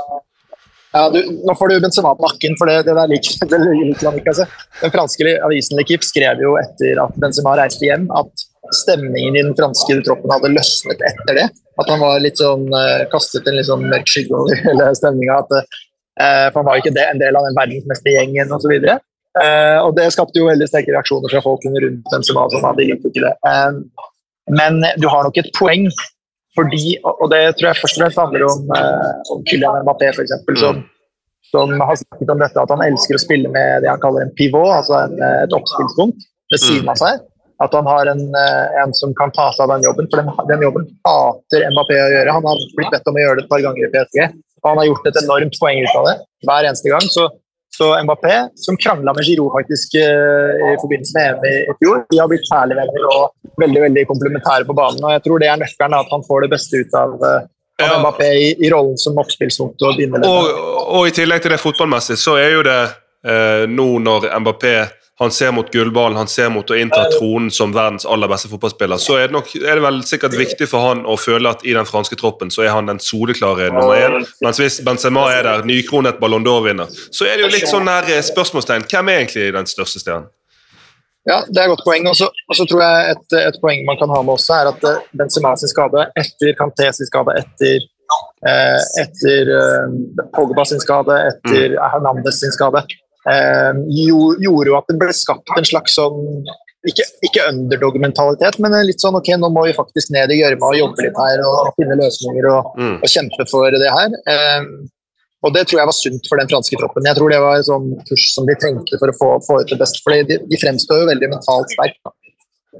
Ja, 0.90 1.06
du, 1.10 1.20
nå 1.46 1.54
får 1.54 1.70
du 1.70 1.80
Benzema 1.82 2.12
på 2.18 2.26
nakken, 2.26 2.56
for 2.58 2.66
det, 2.66 2.80
det 2.88 2.94
der 2.98 3.10
liker 3.10 4.08
han 4.10 4.18
ikke. 4.18 4.32
Altså. 4.32 4.46
Den 4.80 4.94
franske 4.94 5.34
avisen 5.46 5.78
L'Equipe 5.78 6.06
skrev 6.06 6.42
jo 6.42 6.56
etter 6.60 6.98
at 7.02 7.18
Benzema 7.22 7.54
reiste 7.58 7.86
hjem, 7.86 8.08
at 8.10 8.49
stemningen 8.76 9.36
i 9.36 9.42
den 9.44 9.56
franske 9.58 9.98
troppen 10.06 10.32
hadde 10.32 10.52
løsnet 10.52 11.02
etter 11.06 11.36
det. 11.36 11.46
At 11.80 11.90
han 11.90 12.02
var 12.02 12.20
litt 12.22 12.40
sånn, 12.40 12.66
uh, 12.72 13.06
kastet 13.12 13.48
en 13.48 13.56
litt 13.58 13.68
sånn 13.68 13.86
mørk 13.90 14.10
skygge 14.10 14.36
over 14.36 14.60
hele 14.66 14.90
stemninga. 14.98 15.40
Uh, 15.50 16.46
for 16.50 16.60
han 16.60 16.68
var 16.68 16.80
ikke 16.80 16.92
en 17.04 17.22
del 17.22 17.38
av 17.38 17.48
den 17.48 17.58
verdensmestergjengen 17.58 18.52
osv. 18.56 18.74
Eh, 19.38 19.76
og 19.78 19.92
det 19.94 20.08
skapte 20.10 20.40
jo 20.40 20.48
veldig 20.48 20.66
sterke 20.66 20.90
reaksjoner 20.90 21.30
fra 21.30 21.40
folk 21.44 21.62
rundt 21.62 22.08
dem 22.10 22.22
som 22.26 22.34
var 22.34 22.48
Sånn, 22.50 22.64
de 22.76 22.88
likte 22.88 23.12
ikke 23.12 23.22
det. 23.22 23.34
Uh, 23.46 24.08
men 24.50 24.80
du 24.98 25.06
har 25.06 25.22
nok 25.22 25.38
et 25.38 25.52
poeng, 25.54 25.86
fordi, 26.58 26.96
og 27.06 27.28
det 27.30 27.44
tror 27.54 27.68
jeg 27.68 27.78
først 27.78 28.00
og 28.00 28.02
fremst 28.02 28.18
handler 28.18 28.44
om, 28.48 28.72
om 29.30 29.44
Kylian 29.46 29.84
Mbappé, 29.86 30.08
f.eks., 30.10 30.34
som, 30.58 30.80
som 31.52 31.76
har 31.78 32.00
snakket 32.00 32.32
om 32.34 32.42
dette 32.42 32.64
at 32.64 32.74
han 32.74 32.82
elsker 32.88 33.14
å 33.14 33.22
spille 33.22 33.52
med 33.54 33.84
det 33.84 33.92
han 33.92 34.02
kaller 34.02 34.26
en 34.26 34.34
pivot, 34.34 34.72
altså 34.80 34.98
en, 35.04 35.14
et 35.44 35.54
oppspillspunkt 35.54 36.26
ved 36.50 36.62
siden 36.64 36.90
av 36.90 36.98
seg. 36.98 37.22
At 37.60 37.74
han 37.76 37.88
har 37.88 38.08
en, 38.08 38.22
eh, 38.40 38.80
en, 38.82 38.94
som 38.96 39.12
kan 39.16 39.32
ta 39.36 39.50
seg 39.52 39.66
av 39.66 39.74
den 39.74 39.84
jobben. 39.88 40.08
For 40.08 40.22
den, 40.22 40.32
den, 40.48 40.64
jobben 40.64 40.88
hater 41.04 41.66
Mbappé 41.74 41.98
å 42.00 42.08
gjøre. 42.14 42.38
Han 42.38 42.48
har 42.48 42.64
blitt 42.78 42.94
bedt 42.94 43.10
om 43.10 43.18
å 43.18 43.22
gjøre 43.24 43.36
det 43.40 43.44
et 43.44 43.52
par 43.52 43.62
ganger 43.66 43.86
i 43.86 43.92
PSG, 43.92 44.18
og 44.62 44.70
han 44.70 44.80
har 44.80 44.88
gjort 44.88 45.10
et 45.10 45.20
enormt 45.24 45.60
poeng 45.60 45.84
ut 45.84 46.00
av 46.00 46.08
det 46.08 46.16
hver 46.48 46.68
eneste 46.70 46.92
gang. 46.92 47.06
Så, 47.12 47.26
så 47.76 47.90
Mbappé, 48.06 48.34
som 48.64 48.78
krangla 48.80 49.12
med 49.16 49.28
Giroud 49.28 49.52
faktisk 49.58 49.98
eh, 50.00 50.70
i 50.70 50.74
forbindelse 50.80 51.16
med 51.18 51.28
EM 51.28 51.48
i, 51.50 51.76
fjor, 51.82 52.04
de 52.08 52.20
har 52.22 52.30
blitt 52.32 52.48
særlig 52.48 52.78
venner 52.80 53.08
og 53.12 53.60
veldig 53.60 53.84
veldig 53.84 54.04
komplementære 54.08 54.68
på 54.68 54.76
banen. 54.80 55.04
og 55.04 55.16
Jeg 55.18 55.24
tror 55.26 55.42
det 55.44 55.50
er 55.52 55.60
nøkkelen, 55.60 55.98
at 56.00 56.14
han 56.16 56.24
får 56.28 56.46
det 56.46 56.52
beste 56.54 56.80
ut 56.80 56.96
av 56.96 57.18
ja. 57.80 57.98
Mbappé 58.00 58.30
i, 58.38 58.48
i, 58.56 58.70
rollen 58.72 58.96
som 59.00 59.20
oppspillspunkt. 59.20 59.84
Og, 59.84 60.00
og, 60.24 60.48
og, 60.96 61.04
i 61.08 61.14
tillegg 61.16 61.44
til 61.44 61.54
det 61.54 61.60
fotballmessig, 61.60 62.16
så 62.20 62.38
er 62.40 62.56
jo 62.56 62.64
det 62.66 62.80
eh, 63.28 63.68
nå 63.68 63.90
når 64.04 64.30
Mbappé 64.40 64.74
han 65.20 65.30
ser 65.30 65.52
mot 65.52 65.68
gullballen, 65.72 66.16
han 66.16 66.28
ser 66.32 66.48
mot 66.48 66.70
å 66.72 66.76
innta 66.80 67.02
tronen 67.12 67.50
som 67.52 67.74
verdens 67.76 68.06
aller 68.08 68.30
beste 68.30 68.48
fotballspiller, 68.48 69.00
så 69.00 69.18
er 69.20 69.28
det, 69.28 69.36
nok, 69.36 69.52
er 69.60 69.76
det 69.76 69.84
vel 69.84 70.00
sikkert 70.08 70.36
viktig 70.38 70.68
for 70.70 70.88
han 70.88 71.04
å 71.04 71.18
føle 71.20 71.52
at 71.52 71.64
i 71.68 71.74
den 71.76 71.88
franske 71.88 72.16
troppen 72.20 72.52
så 72.54 72.64
er 72.64 72.72
han 72.72 72.88
den 72.88 73.02
soleklare 73.04 73.68
nummer 73.74 74.00
én. 74.00 74.24
Mens 74.40 74.60
hvis 74.62 74.80
Benzema 74.86 75.26
er 75.34 75.44
der, 75.44 75.64
nykronet 75.68 76.20
Ballon 76.22 76.46
d'Or-vinner, 76.46 76.88
så 77.12 77.28
er 77.28 77.36
det 77.36 77.44
jo 77.44 77.52
litt 77.52 77.68
sånn 77.68 77.90
her 77.92 78.08
eh, 78.08 78.22
spørsmålstegn. 78.24 78.88
Hvem 78.88 79.12
er 79.12 79.20
egentlig 79.20 79.50
den 79.58 79.68
største 79.68 80.00
stjernen? 80.00 80.30
Ja, 81.28 81.42
det 81.46 81.60
er 81.60 81.68
et 81.68 81.74
godt 81.74 81.84
poeng. 81.84 82.08
Og 82.08 82.16
så 82.56 82.66
tror 82.68 82.80
jeg 82.80 83.14
et, 83.14 83.38
et 83.42 83.60
poeng 83.60 83.84
man 83.88 83.98
kan 84.00 84.12
ha 84.14 84.22
med 84.24 84.38
også, 84.38 84.56
er 84.56 84.72
at 84.72 84.88
eh, 84.88 85.02
Benzema 85.20 85.52
sin 85.60 85.72
skade 85.72 86.06
etter 86.18 86.56
Kanté 86.58 86.88
sin 86.96 87.10
skade, 87.10 87.36
etter, 87.42 87.84
eh, 88.48 88.80
etter 89.04 89.52
eh, 89.58 89.98
Pogba 90.32 90.64
sin 90.68 90.80
skade, 90.80 91.18
etter 91.28 91.76
Hernandez 91.76 92.40
sin 92.40 92.56
skade, 92.56 92.86
gjorde 93.26 94.70
jo 94.70 94.76
at 94.78 94.88
det 94.88 94.98
ble 95.00 95.12
skapt 95.12 95.50
en 95.56 95.66
slags 95.68 95.98
sånn 95.98 96.46
ikke, 96.88 97.04
ikke 97.28 97.48
underdog-mentalitet, 97.50 98.56
men 98.62 98.72
litt 98.88 99.02
sånn 99.02 99.18
ok, 99.18 99.28
nå 99.36 99.50
må 99.52 99.66
vi 99.66 99.76
faktisk 99.76 100.12
ned 100.14 100.32
i 100.32 100.38
gjørma 100.40 100.70
og 100.70 100.78
jobbe 100.78 101.04
litt 101.04 101.18
her 101.20 101.42
og, 101.44 101.74
finne 101.76 101.98
løsninger 102.00 102.48
og, 102.48 102.70
Mm. 102.80 102.96
og 103.02 103.12
kjempe 103.12 103.46
for 103.50 103.70
det 103.70 103.90
her. 103.92 104.16
Eh, 104.32 104.62
og 105.44 105.54
det 105.54 105.66
tror 105.68 105.80
jeg 105.80 105.88
var 105.88 105.96
sunt 105.96 106.26
for 106.28 106.40
den 106.40 106.48
franske 106.48 106.76
troppen. 106.76 107.04
Jeg 107.04 107.16
tror 107.16 107.30
det 107.32 107.40
var 107.40 107.56
en 107.56 107.64
sånn 107.64 107.90
push 108.08 108.32
som 108.32 108.46
de 108.48 108.56
trengte 108.60 108.98
for 109.00 109.08
å 109.08 109.16
få, 109.16 109.28
få 109.44 109.60
ut 109.60 109.68
det 109.72 109.78
beste. 109.80 110.00
For 110.04 110.12
de, 110.12 110.36
de 110.44 110.60
fremstår 110.60 111.00
jo 111.00 111.08
veldig 111.08 111.30
mentalt 111.32 111.72
sterkt. 111.72 112.00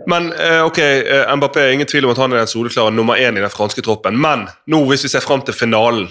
Men 0.07 0.33
eh, 0.33 0.61
ok, 0.65 0.79
eh, 0.79 1.37
Mbappé 1.37 1.73
ingen 1.73 1.89
tvil 1.89 2.05
om 2.07 2.13
at 2.13 2.21
han 2.21 2.33
er 2.33 2.43
den 2.43 2.53
soleklare 2.53 2.93
nummer 2.93 3.21
én 3.21 3.37
i 3.37 3.45
den 3.45 3.53
franske 3.53 3.85
troppen. 3.85 4.17
Men 4.21 4.47
nå, 4.69 4.85
hvis 4.89 5.05
vi 5.05 5.13
ser 5.13 5.25
fram 5.25 5.45
til 5.45 5.57
finalen 5.57 6.09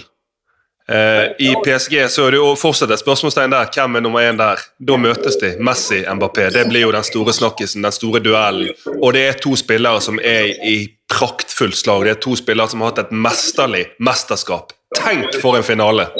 eh, 0.90 1.24
I 1.38 1.54
PSG 1.64 1.96
så 2.10 2.26
er 2.26 2.34
det 2.34 2.40
jo 2.40 2.50
fortsatt 2.58 2.90
et 2.94 3.02
spørsmålstegn 3.02 3.54
der. 3.54 3.70
Hvem 3.74 3.96
er 3.96 4.04
nummer 4.04 4.26
én 4.26 4.38
der? 4.40 4.62
Da 4.78 4.98
møtes 5.00 5.38
de. 5.40 5.54
Messi, 5.62 6.02
Mbappé. 6.04 6.50
Det 6.54 6.66
blir 6.70 6.86
jo 6.86 6.92
den 6.94 7.06
store 7.06 7.34
snakkisen, 7.36 7.86
den 7.86 7.94
store 7.96 8.22
duellen. 8.24 8.74
Og 9.00 9.12
det 9.16 9.26
er 9.28 9.40
to 9.42 9.54
spillere 9.58 10.02
som 10.04 10.20
er 10.20 10.52
i 10.66 10.78
praktfullt 11.10 11.78
slag. 11.78 12.06
Det 12.06 12.16
er 12.16 12.22
to 12.22 12.36
spillere 12.38 12.70
som 12.70 12.82
har 12.84 12.92
hatt 12.92 13.04
et 13.06 13.12
mesterlig 13.14 13.86
mesterskap. 13.98 14.74
Tenk 14.98 15.38
for 15.42 15.58
en 15.58 15.66
finale! 15.66 16.10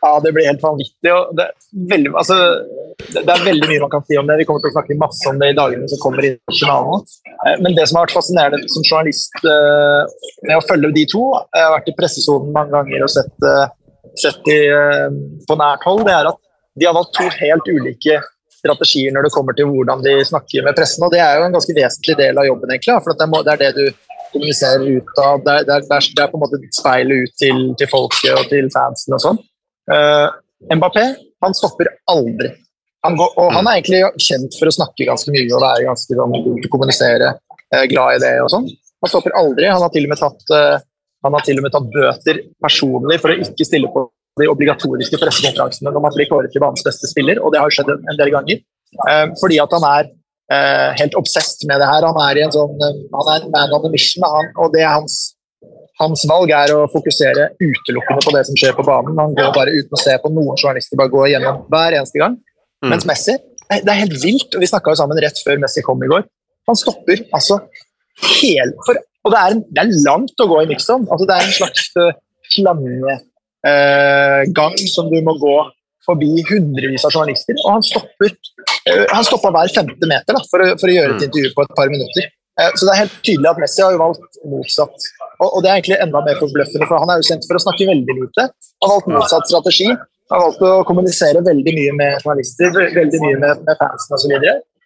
Ja, 0.00 0.14
det 0.24 0.32
blir 0.32 0.46
helt 0.48 0.62
vanvittig. 0.64 1.10
det 1.36 1.44
er, 1.44 1.50
veldig, 1.90 2.10
altså, 2.16 2.36
det 3.12 3.32
er 3.34 3.42
veldig 3.44 3.66
mye 3.68 3.82
man 3.82 3.90
kan 3.92 4.04
si 4.08 4.16
om 4.16 4.28
det. 4.30 4.38
Vi 4.40 4.46
kommer 4.48 4.62
til 4.64 4.70
å 4.70 4.76
snakke 4.78 4.96
masse 5.00 5.28
om 5.28 5.40
det 5.40 5.50
i 5.52 5.56
dagene 5.58 5.88
som 5.92 6.00
kommer 6.00 6.24
i 6.24 6.30
finalen. 6.56 7.04
Eh, 7.44 7.58
Men 7.60 7.76
det 7.76 7.84
som 7.88 7.98
har 7.98 8.06
vært 8.06 8.16
fascinerende 8.16 8.70
som 8.72 8.86
journalist 8.86 9.36
eh, 9.44 10.14
med 10.48 10.56
å 10.56 10.64
følge 10.64 10.92
de 10.96 11.04
to, 11.12 11.26
jeg 11.52 11.66
har 11.66 11.74
vært 11.76 11.92
i 11.92 11.96
pressesonen 12.00 12.56
mange 12.56 12.72
ganger 12.78 13.04
og 13.04 13.12
sett, 13.12 13.36
sett 14.18 14.50
eh, 14.50 15.08
på 15.46 15.56
nært 15.60 15.86
hold, 15.86 16.04
det 16.08 16.14
er 16.16 16.30
at 16.30 16.38
de 16.78 16.86
har 16.86 16.96
valgt 16.96 17.16
to 17.18 17.26
helt 17.40 17.66
ulike 17.68 18.20
strategier 18.60 19.14
når 19.14 19.26
det 19.26 19.32
kommer 19.34 19.56
til 19.56 19.68
hvordan 19.70 20.04
de 20.04 20.14
snakker 20.26 20.64
med 20.66 20.76
pressen. 20.76 21.04
og 21.06 21.12
Det 21.14 21.20
er 21.22 21.38
jo 21.38 21.48
en 21.48 21.56
ganske 21.56 21.76
vesentlig 21.76 22.16
del 22.20 22.40
av 22.40 22.48
jobben, 22.48 22.72
egentlig. 22.72 22.98
For 23.04 23.16
det, 23.16 23.54
er 23.54 23.62
det 23.62 23.70
du 23.78 23.84
kommuniserer 24.32 24.86
ut 24.86 25.22
av. 25.24 25.42
Det 25.44 25.54
er, 25.54 25.68
det 25.68 25.76
er, 25.76 26.08
det 26.16 26.24
er, 26.24 26.30
på 26.30 26.38
en 26.38 26.44
måte 26.44 26.60
speilet 26.76 27.24
ut 27.24 27.36
til, 27.40 27.62
til 27.80 27.90
folket 27.90 28.36
og 28.36 28.50
til 28.52 28.68
fansen 28.74 29.16
og 29.16 29.24
sånn. 29.24 29.40
Uh, 29.90 30.28
Mbappé 30.70 31.06
han 31.40 31.56
stopper 31.56 31.88
aldri. 32.12 32.52
Han 33.06 33.16
går, 33.16 33.32
og 33.40 33.54
han 33.56 33.64
er 33.64 33.78
egentlig 33.78 34.02
kjent 34.20 34.58
for 34.60 34.68
å 34.68 34.74
snakke 34.76 35.08
ganske 35.08 35.32
mye 35.32 35.48
og 35.48 35.62
være 35.64 35.86
ganske 35.88 36.18
sånn, 36.18 36.36
god 36.36 36.58
til 36.60 36.68
å 36.68 36.72
kommunisere, 36.74 37.32
uh, 37.72 37.84
glad 37.90 38.18
i 38.18 38.22
det 38.26 38.34
og 38.44 38.52
sånn. 38.52 38.68
Han 39.00 39.12
stopper 39.12 39.36
aldri. 39.40 39.70
Han 39.72 39.82
har 39.82 39.92
til 39.94 40.06
og 40.06 40.12
med 40.12 40.20
tatt, 40.20 40.42
eh, 40.52 40.82
han 41.24 41.36
har 41.36 41.44
til 41.44 41.60
og 41.60 41.66
med 41.66 41.74
tatt 41.74 41.90
bøter 41.92 42.40
personlig 42.64 43.18
for 43.22 43.32
å 43.32 43.38
ikke 43.44 43.66
stille 43.68 43.90
på 43.92 44.06
de 44.40 44.48
obligatoriske 44.48 45.18
pressekonferansene 45.20 45.90
når 45.90 46.04
man 46.04 46.14
blir 46.14 46.28
kåret 46.30 46.52
til 46.54 46.62
banens 46.62 46.86
beste 46.86 47.10
spiller, 47.10 47.40
og 47.42 47.52
det 47.52 47.60
har 47.60 47.74
skjedd 47.74 47.90
en, 47.92 48.16
del 48.16 48.32
ganger. 48.32 48.62
Eh, 49.10 49.26
fordi 49.40 49.58
at 49.62 49.74
han 49.76 49.84
er 49.88 50.08
eh, 50.54 50.88
helt 51.02 51.18
obsesst 51.18 51.66
med 51.68 51.82
det 51.82 51.90
her. 51.90 52.06
Han 52.08 52.22
er, 52.24 52.40
i 52.40 52.46
en 52.46 52.54
sånn, 52.54 52.72
eh, 52.86 53.02
han 53.16 53.34
er 53.34 53.44
en 53.44 53.52
man 53.52 53.76
on 53.76 53.90
a 53.90 53.92
mission, 53.92 54.24
han, 54.24 54.50
og 54.56 54.72
det 54.76 54.86
er 54.86 54.94
hans 54.96 55.20
hans 56.00 56.22
valg 56.24 56.48
er 56.56 56.70
å 56.72 56.86
fokusere 56.88 57.50
utelukkende 57.60 58.24
på 58.24 58.32
det 58.32 58.46
som 58.48 58.56
skjer 58.56 58.72
på 58.72 58.86
banen. 58.86 59.18
Han 59.20 59.34
går 59.36 59.50
bare 59.52 59.74
uten 59.74 59.96
å 59.96 60.00
se 60.00 60.14
på 60.22 60.30
noen 60.32 60.56
journalister, 60.56 60.96
bare 60.96 61.12
går 61.12 61.26
gjennom 61.34 61.58
hver 61.68 61.96
eneste 61.98 62.22
gang. 62.22 62.38
Mm. 62.80 62.94
Mens 62.94 63.04
Messi 63.08 63.36
det 63.70 63.86
er 63.86 64.00
helt 64.00 64.16
vilt, 64.22 64.48
og 64.56 64.64
vi 64.64 64.66
snakka 64.70 64.96
sammen 64.98 65.20
rett 65.22 65.36
før 65.44 65.60
Messi 65.62 65.84
kom 65.86 66.00
i 66.02 66.08
går. 66.10 66.24
Han 66.66 66.78
stopper 66.78 67.20
altså 67.36 67.60
helt 68.40 68.80
for, 68.86 68.98
Og 69.24 69.28
det 69.34 69.40
er, 69.40 69.48
en, 69.54 69.62
det 69.68 69.80
er 69.82 70.02
langt 70.06 70.38
å 70.40 70.50
gå 70.50 70.56
i 70.62 70.70
Nixon. 70.70 71.02
Altså, 71.10 71.24
det 71.28 71.34
er 71.36 71.42
en 71.44 71.58
slags 71.58 71.82
slangegang 72.54 74.74
som 74.94 75.04
du 75.12 75.18
må 75.26 75.32
gå 75.40 75.56
forbi 76.06 76.44
hundrevis 76.48 77.04
av 77.06 77.14
journalister, 77.14 77.56
og 77.64 77.70
han 77.76 77.86
stopper 77.86 78.30
uh, 78.32 79.06
han 79.12 79.26
stoppa 79.26 79.48
hver 79.54 79.72
femte 79.74 80.06
meter 80.08 80.36
da, 80.36 80.42
for, 80.50 80.58
å, 80.64 80.66
for 80.80 80.88
å 80.90 80.96
gjøre 80.96 81.16
et 81.16 81.26
intervju 81.28 81.50
på 81.56 81.66
et 81.66 81.74
par 81.78 81.88
minutter. 81.92 82.22
Uh, 82.60 82.70
så 82.74 82.86
det 82.86 82.92
er 82.92 83.02
helt 83.02 83.18
tydelig 83.26 83.48
at 83.52 83.60
Messi 83.62 83.84
har 83.84 83.92
jo 83.94 84.00
valgt 84.00 84.40
motsatt. 84.52 84.96
Og, 85.40 85.48
og 85.48 85.58
det 85.64 85.70
er 85.70 85.76
egentlig 85.78 86.00
enda 86.04 86.18
mer 86.24 86.40
forbløffende, 86.40 86.88
for 86.88 86.96
han 87.04 87.12
er 87.12 87.20
jo 87.20 87.28
kjent 87.30 87.46
for 87.48 87.60
å 87.60 87.64
snakke 87.66 87.90
veldig 87.90 88.14
lite. 88.22 88.42
Han 88.80 88.88
har 88.88 88.96
valgt 88.96 89.12
motsatt 89.14 89.52
strategi. 89.52 89.88
Han 90.30 90.36
har 90.36 90.44
valgt 90.46 90.62
å 90.66 90.88
kommunisere 90.88 91.46
veldig 91.46 91.72
mye 91.76 91.92
med 92.00 92.10
journalister, 92.20 92.68
veldig 92.96 93.20
mye 93.24 93.38
med, 93.44 93.64
med 93.68 93.80
fansen 93.80 94.16
osv. 94.16 94.32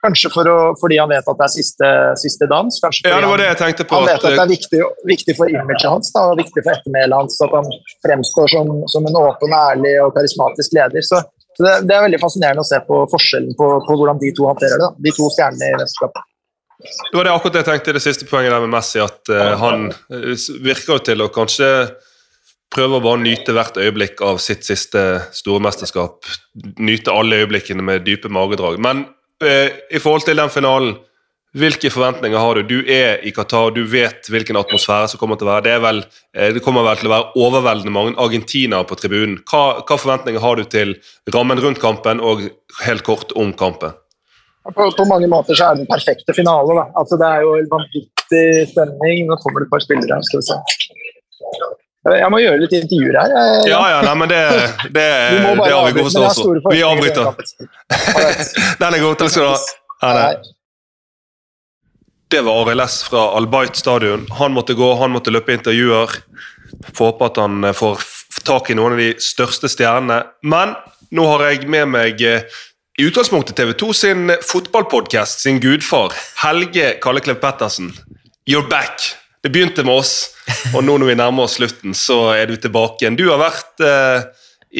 Kanskje 0.05 0.31
for 0.35 0.49
å, 0.51 0.57
fordi 0.77 0.99
han 1.01 1.09
vet 1.09 1.29
at 1.31 1.39
det 1.39 1.47
er 1.47 1.53
siste, 1.55 1.91
siste 2.21 2.49
dans. 2.51 2.81
Kanskje 2.83 3.09
Ja, 3.09 3.21
det 3.23 3.31
var 3.31 3.41
det 3.41 3.47
jeg 3.49 3.61
tenkte 3.63 3.87
på. 3.89 4.01
han 4.01 4.11
vet 4.11 4.21
At, 4.21 4.27
det 4.37 4.43
er 4.43 4.51
viktig, 4.51 4.83
viktig 5.09 5.37
for 5.39 5.53
imaget 5.53 5.87
hans 5.89 6.13
da, 6.13 6.27
og 6.33 6.43
viktig 6.43 6.61
for 6.61 6.75
ettermælet 6.75 7.17
hans 7.23 7.41
at 7.47 7.57
han 7.57 7.71
fremstår 8.05 8.53
som, 8.53 8.75
som 8.93 9.09
en 9.09 9.19
åpen, 9.23 9.57
ærlig 9.57 9.95
og 10.05 10.13
karismatisk 10.17 10.77
leder. 10.77 11.07
Så, 11.09 11.23
så 11.57 11.67
det, 11.67 11.75
det 11.89 11.97
er 11.97 12.05
veldig 12.05 12.21
fascinerende 12.21 12.67
å 12.67 12.69
se 12.69 12.83
på 12.85 13.01
forskjellen 13.15 13.57
på, 13.57 13.71
på 13.89 13.99
hvordan 13.99 14.21
de 14.21 14.33
to 14.37 14.49
håndterer 14.51 14.77
det. 14.77 14.91
Da. 14.91 15.05
De 15.09 15.17
to 15.17 15.33
stjernene 15.33 15.73
i 15.73 15.77
mesterskapet. 15.81 16.31
Det 16.85 17.17
var 17.17 17.25
det 17.25 17.33
akkurat 17.33 17.61
jeg 17.63 17.69
tenkte 17.71 17.95
det 17.97 18.03
siste 18.05 18.27
poenget 18.29 18.53
der 18.53 18.65
med 18.67 18.75
Messi, 18.75 19.01
at 19.01 19.31
uh, 19.33 19.55
han 19.57 19.87
eh, 20.13 20.35
virker 20.61 20.99
jo 20.99 21.05
til 21.07 21.25
å 21.25 21.31
kanskje 21.33 21.69
prøve 22.75 22.99
å 22.99 23.05
bare 23.05 23.23
nyte 23.23 23.55
hvert 23.55 23.79
øyeblikk 23.81 24.21
av 24.27 24.41
sitt 24.43 24.67
siste 24.67 25.01
store 25.33 25.63
mesterskap. 25.65 26.27
Nyte 26.83 27.15
alle 27.15 27.45
øyeblikkene 27.45 27.85
med 27.87 28.05
dype 28.07 28.29
magedrag. 28.33 28.81
Men 28.83 29.07
i 29.43 29.99
forhold 29.99 30.25
til 30.29 30.39
den 30.39 30.53
finalen, 30.53 30.95
hvilke 31.55 31.91
forventninger 31.93 32.39
har 32.39 32.59
du? 32.59 32.63
Du 32.67 32.89
er 32.91 33.21
i 33.23 33.31
Qatar, 33.35 33.71
du 33.75 33.85
vet 33.87 34.27
hvilken 34.31 34.59
atmosfære 34.59 35.13
som 35.13 35.21
kommer 35.21 35.39
til 35.39 35.47
å 35.47 35.53
være. 35.53 35.65
Det, 35.69 35.75
vel, 35.85 36.01
eh, 36.35 36.51
det 36.57 36.63
kommer 36.65 36.87
vel 36.87 36.99
til 36.99 37.07
å 37.07 37.13
være 37.13 37.45
overveldende 37.47 37.95
mange 37.95 38.17
argentinere 38.19 38.87
på 38.91 38.99
tribunen. 38.99 39.37
Hva, 39.47 39.85
hva 39.87 39.99
forventninger 40.01 40.43
har 40.43 40.59
du 40.59 40.65
til 40.67 40.97
rammen 41.35 41.63
rundt 41.63 41.79
kampen, 41.83 42.19
og 42.19 42.43
helt 42.83 43.07
kort 43.07 43.37
om 43.39 43.55
kampen? 43.55 43.95
På, 44.65 44.89
på 44.97 45.07
mange 45.07 45.29
måter 45.31 45.55
så 45.55 45.69
er 45.69 45.79
det 45.79 45.85
den 45.85 45.93
perfekte 45.93 46.35
finale. 46.35 46.89
Altså, 46.99 47.21
det 47.21 47.31
er 47.31 47.47
jo 47.47 47.55
en 47.61 47.71
vanvittig 47.71 48.45
stemning. 48.73 49.27
Nå 49.29 49.39
kommer 49.45 49.63
det 49.63 49.69
et 49.69 49.75
par 49.77 49.85
spillere 49.85 50.19
her, 50.19 50.27
skal 50.27 50.43
vi 50.43 50.51
se. 50.51 50.59
Jeg 52.05 52.29
må 52.31 52.39
gjøre 52.43 52.59
litt 52.61 52.75
intervjuer 52.77 53.17
her. 53.17 53.31
Jeg- 53.33 53.69
Ja, 53.71 53.79
ja, 53.95 54.01
nei, 54.05 54.15
men 54.21 54.29
det, 54.29 54.41
det, 54.93 55.05
det 55.65 55.73
har 55.73 55.87
vi 55.87 55.95
god 55.97 56.11
forståelse 56.11 56.45
for. 56.45 56.75
Vi 56.75 56.83
avbryter. 56.85 57.25
den 58.83 58.95
er 58.95 59.01
god. 59.07 59.17
Takk 59.23 59.31
skal 59.33 59.43
du 59.43 59.49
ha. 59.49 59.57
Ha 60.05 60.13
det. 60.19 60.51
Det 62.35 62.43
var 62.45 62.71
S 62.85 63.03
fra 63.07 63.23
Albait 63.39 63.77
stadion. 63.77 64.27
Han 64.41 64.53
måtte 64.53 64.75
gå, 64.77 64.91
han 64.99 65.13
måtte 65.15 65.31
løpe 65.33 65.55
intervjuer. 65.55 66.11
Får 66.93 67.13
håpe 67.13 67.25
at 67.31 67.37
han 67.41 67.65
eh, 67.65 67.73
får 67.77 68.03
tak 68.45 68.69
i 68.71 68.75
noen 68.77 68.93
av 68.97 68.99
de 69.01 69.13
største 69.23 69.69
stjernene. 69.71 70.25
Men 70.43 70.75
nå 71.15 71.25
har 71.31 71.45
jeg 71.49 71.69
med 71.71 71.89
meg 71.95 72.21
eh, 72.27 72.43
i 72.99 73.07
utgangspunktet 73.09 73.57
TV 73.59 73.73
2 73.79 73.93
sin 73.97 74.33
fotballpodkast, 74.45 75.41
sin 75.47 75.61
gudfar, 75.63 76.13
Helge 76.43 76.99
Kalleklev 77.03 77.41
Pettersen. 77.43 77.93
You're 78.51 78.67
back! 78.69 79.01
Det 79.45 79.51
begynte 79.53 79.83
med 79.85 79.99
oss, 80.01 80.13
og 80.73 80.81
nå 80.87 80.95
når 80.97 81.11
vi 81.11 81.15
nærmer 81.21 81.45
oss 81.45 81.59
slutten, 81.59 81.93
så 81.93 82.31
er 82.33 82.49
du 82.49 82.57
tilbake 82.57 83.05
igjen. 83.05 83.19
Du 83.19 83.27
har 83.29 83.43
vært 83.43 83.83
eh, 83.85 84.23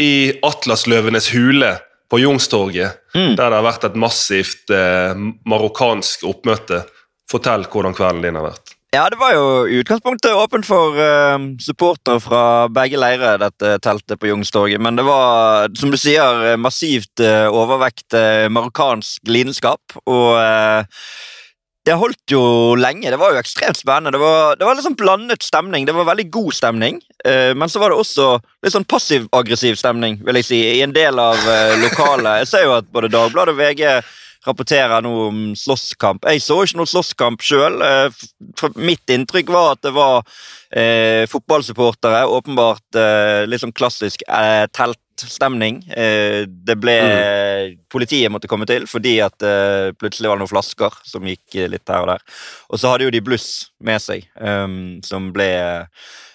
i 0.01 0.13
Atlasløvenes 0.41 1.29
hule 1.35 1.75
på 2.09 2.23
Youngstorget, 2.23 3.03
der 3.13 3.37
det 3.37 3.59
har 3.59 3.67
vært 3.67 3.85
et 3.85 3.99
massivt 4.01 4.73
eh, 4.73 5.13
marokkansk 5.45 6.25
oppmøte. 6.31 6.81
Fortell 7.29 7.67
hvordan 7.69 7.97
kvelden 7.97 8.25
din 8.25 8.41
har 8.41 8.47
vært. 8.47 8.73
Ja, 8.95 9.05
det 9.11 9.19
var 9.21 9.35
jo 9.35 9.45
i 9.67 9.83
utgangspunktet 9.83 10.39
åpent 10.39 10.65
for 10.69 10.97
uh, 10.97 11.37
supportere 11.61 12.23
fra 12.23 12.43
begge 12.73 13.01
leirer, 13.01 13.41
dette 13.43 13.75
teltet 13.83 14.21
på 14.23 14.31
Youngstorget. 14.31 14.81
Men 14.81 14.97
det 14.97 15.05
var, 15.05 15.67
som 15.77 15.91
du 15.91 15.99
sier, 15.99 16.55
massivt 16.63 17.21
uh, 17.21 17.51
overvekt 17.51 18.15
uh, 18.15 18.47
marokkansk 18.55 19.27
lidenskap. 19.27 19.99
Og 20.07 20.39
eh, 20.39 21.03
det 21.85 21.97
holdt 22.01 22.33
jo 22.33 22.43
lenge. 22.81 23.11
Det 23.13 23.21
var 23.21 23.35
jo 23.35 23.41
ekstremt 23.43 23.77
spennende. 23.77 24.15
Det 24.15 24.23
var, 24.23 24.57
det 24.57 24.65
var 24.65 24.81
sånn 24.81 24.97
blandet 24.97 25.45
stemning. 25.45 25.85
Det 25.85 25.95
var 25.97 26.09
veldig 26.09 26.31
god 26.33 26.57
stemning. 26.57 27.01
uh, 27.29 27.53
men 27.53 27.69
så 27.69 27.83
var 27.83 27.93
det 27.93 28.01
også 28.01 28.29
litt 28.65 28.75
sånn 28.75 28.89
passiv-aggressiv 28.89 29.77
stemning, 29.81 30.21
vil 30.25 30.41
jeg 30.41 30.49
si, 30.49 30.61
i 30.79 30.83
en 30.85 30.97
del 30.97 31.21
av 31.21 31.37
uh, 31.45 31.77
lokalet. 31.83 32.45
Jeg 32.45 32.53
ser 32.55 32.69
jo 32.69 32.77
at 32.79 32.89
både 32.93 33.13
Dagbladet 33.13 33.53
og 33.53 33.61
VG 33.61 33.85
rapporterer 34.45 35.05
noe 35.05 35.29
om 35.31 35.39
slåsskamp. 35.57 36.27
Jeg 36.29 36.43
så 36.45 36.59
ikke 36.65 36.81
noe 36.81 36.91
slåsskamp 36.91 37.45
sjøl. 37.45 37.79
Mitt 38.77 39.13
inntrykk 39.13 39.53
var 39.55 39.73
at 39.73 39.85
det 39.87 39.95
var 39.97 40.21
eh, 40.75 41.25
fotballsupportere. 41.31 42.25
Åpenbart 42.29 42.99
eh, 43.01 43.45
litt 43.49 43.65
sånn 43.65 43.75
klassisk 43.77 44.25
eh, 44.29 44.67
teltstemning. 45.21 45.83
Eh, 45.95 46.45
det 46.47 46.77
ble 46.83 46.95
Politiet 47.93 48.33
måtte 48.33 48.49
komme 48.51 48.67
til 48.69 48.87
fordi 48.91 49.17
at 49.25 49.43
eh, 49.47 49.93
plutselig 49.99 50.29
var 50.31 50.39
det 50.39 50.45
noen 50.45 50.53
flasker 50.53 50.97
som 51.07 51.27
gikk 51.29 51.55
eh, 51.61 51.69
litt 51.71 51.89
her 51.89 52.05
og 52.05 52.13
der. 52.15 52.25
Og 52.71 52.81
så 52.83 52.93
hadde 52.93 53.07
jo 53.09 53.15
de 53.15 53.23
bluss 53.25 53.49
med 53.85 54.03
seg, 54.03 54.27
eh, 54.41 54.67
som 55.07 55.31
ble 55.37 55.49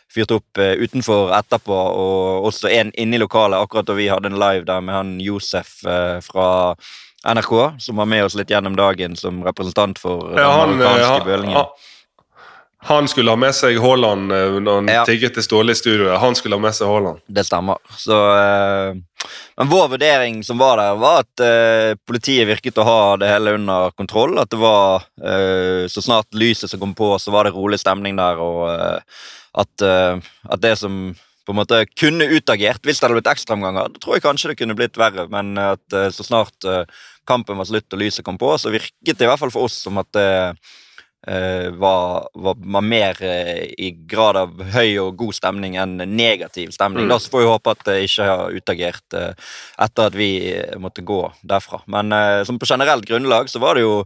fyrt 0.10 0.32
opp 0.34 0.58
utenfor 0.58 1.30
etterpå, 1.38 1.76
og 1.76 2.48
også 2.50 2.72
en 2.74 2.90
inne 2.98 3.20
i 3.20 3.22
lokalet, 3.22 3.60
akkurat 3.62 3.86
da 3.86 3.94
vi 3.94 4.08
hadde 4.10 4.32
en 4.32 4.40
live 4.42 4.66
der 4.66 4.82
med 4.82 4.96
han 4.96 5.12
Josef 5.22 5.76
fra 6.26 6.48
NRK, 7.30 7.54
som 7.78 8.00
var 8.02 8.08
med 8.10 8.24
oss 8.26 8.34
litt 8.40 8.50
gjennom 8.50 8.74
dagen 8.80 9.14
som 9.20 9.44
representant 9.46 10.00
for 10.02 10.32
Ja, 10.34 10.66
den 10.66 10.80
amerikanske 10.80 11.28
bølingen. 11.28 11.60
han, 11.60 11.68
han 12.82 13.08
skulle 13.12 13.32
ha 13.32 13.36
med 13.40 13.52
seg 13.56 13.76
Haaland 13.84 14.32
eh, 14.32 14.56
når 14.64 14.76
han 14.80 14.88
Ja. 14.88 15.02
tigget 15.06 15.34
til 15.36 15.44
Ståle 15.44 15.74
i 15.74 15.76
studioet. 15.76 16.20
Han 16.22 16.36
skulle 16.36 16.56
ha 16.56 16.62
med 16.64 16.76
seg 16.76 16.88
Haaland. 16.88 17.20
Det 17.28 17.44
stemmer. 17.46 17.78
Så, 18.00 18.16
eh, 18.16 18.94
men 19.60 19.68
vår 19.68 19.90
vurdering 19.98 20.38
som 20.48 20.58
var 20.62 20.78
der, 20.80 20.96
var 20.96 21.26
at 21.26 21.44
eh, 21.44 21.96
politiet 22.08 22.48
virket 22.48 22.80
å 22.80 22.86
ha 22.88 23.18
det 23.20 23.28
hele 23.28 23.58
under 23.60 23.92
kontroll. 23.92 24.38
At 24.40 24.50
det 24.50 24.62
var 24.62 25.04
eh, 25.20 25.88
Så 25.92 26.02
snart 26.06 26.32
lyset 26.32 26.72
som 26.72 26.80
kom 26.80 26.96
på, 26.96 27.12
så 27.20 27.32
var 27.36 27.44
det 27.44 27.54
rolig 27.58 27.80
stemning 27.84 28.16
der, 28.16 28.40
og 28.40 28.70
at, 29.60 29.82
at 29.82 30.62
det 30.62 30.78
som 30.78 31.16
på 31.46 31.52
en 31.52 31.58
måte 31.58 31.82
kunne 31.98 32.28
utagert 32.30 32.84
hvis 32.86 33.00
det 33.00 33.08
hadde 33.08 33.18
blitt 33.18 33.32
ekstraomganger, 33.32 33.90
da 33.90 34.00
tror 34.00 34.16
jeg 34.16 34.24
kanskje 34.24 34.52
det 34.52 34.60
kunne 34.62 34.76
blitt 34.78 35.00
verre. 35.02 35.26
Men 35.34 35.58
at 35.58 35.82
så 36.14 36.24
snart 36.24 36.54
kampen 37.28 37.58
var 37.58 37.66
slutt 37.66 37.92
og 37.92 38.00
lyset 38.00 38.24
kom 38.24 38.38
på, 38.38 38.54
så 38.62 38.70
virket 38.72 39.18
det 39.18 39.26
i 39.26 39.32
hvert 39.32 39.42
fall 39.42 39.52
for 39.52 39.66
oss 39.66 39.82
som 39.84 39.98
at 39.98 40.08
det 40.14 40.30
var, 41.28 42.30
var, 42.34 42.56
var 42.58 42.82
mer 42.82 43.18
eh, 43.24 43.66
i 43.78 43.92
grad 44.08 44.38
av 44.40 44.62
høy 44.72 44.96
og 45.02 45.18
god 45.20 45.36
stemning 45.36 45.76
enn 45.76 45.98
negativ 46.16 46.72
stemning. 46.72 47.10
Mm. 47.10 47.20
Så 47.20 47.34
får 47.34 47.44
vi 47.44 47.50
håpe 47.50 47.74
at 47.76 47.86
det 47.90 47.98
ikke 48.06 48.28
har 48.30 48.56
utagert 48.56 49.18
eh, 49.20 49.52
etter 49.84 50.10
at 50.10 50.16
vi 50.18 50.32
eh, 50.54 50.78
måtte 50.80 51.04
gå 51.04 51.22
derfra. 51.44 51.82
Men 51.92 52.16
eh, 52.16 52.44
som 52.48 52.60
på 52.60 52.70
generelt 52.70 53.08
grunnlag 53.08 53.52
så 53.52 53.60
var 53.60 53.76
det 53.76 53.84
jo 53.84 54.04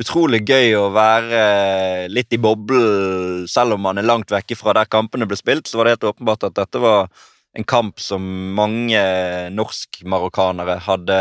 utrolig 0.00 0.40
gøy 0.48 0.76
å 0.78 0.86
være 0.94 1.40
eh, 1.40 2.04
litt 2.12 2.32
i 2.32 2.40
boblen, 2.40 3.44
selv 3.50 3.76
om 3.76 3.82
man 3.88 3.98
er 4.00 4.06
langt 4.06 4.32
vekke 4.32 4.56
fra 4.56 4.76
der 4.78 4.88
kampene 4.88 5.26
ble 5.28 5.36
spilt. 5.40 5.66
Så 5.66 5.80
var 5.80 5.88
det 5.88 5.96
helt 5.96 6.12
åpenbart 6.14 6.46
at 6.48 6.56
dette 6.62 6.80
var 6.82 7.10
en 7.58 7.66
kamp 7.68 8.00
som 8.00 8.22
mange 8.56 9.02
norsk-marokkanere 9.52 10.78
hadde 10.86 11.18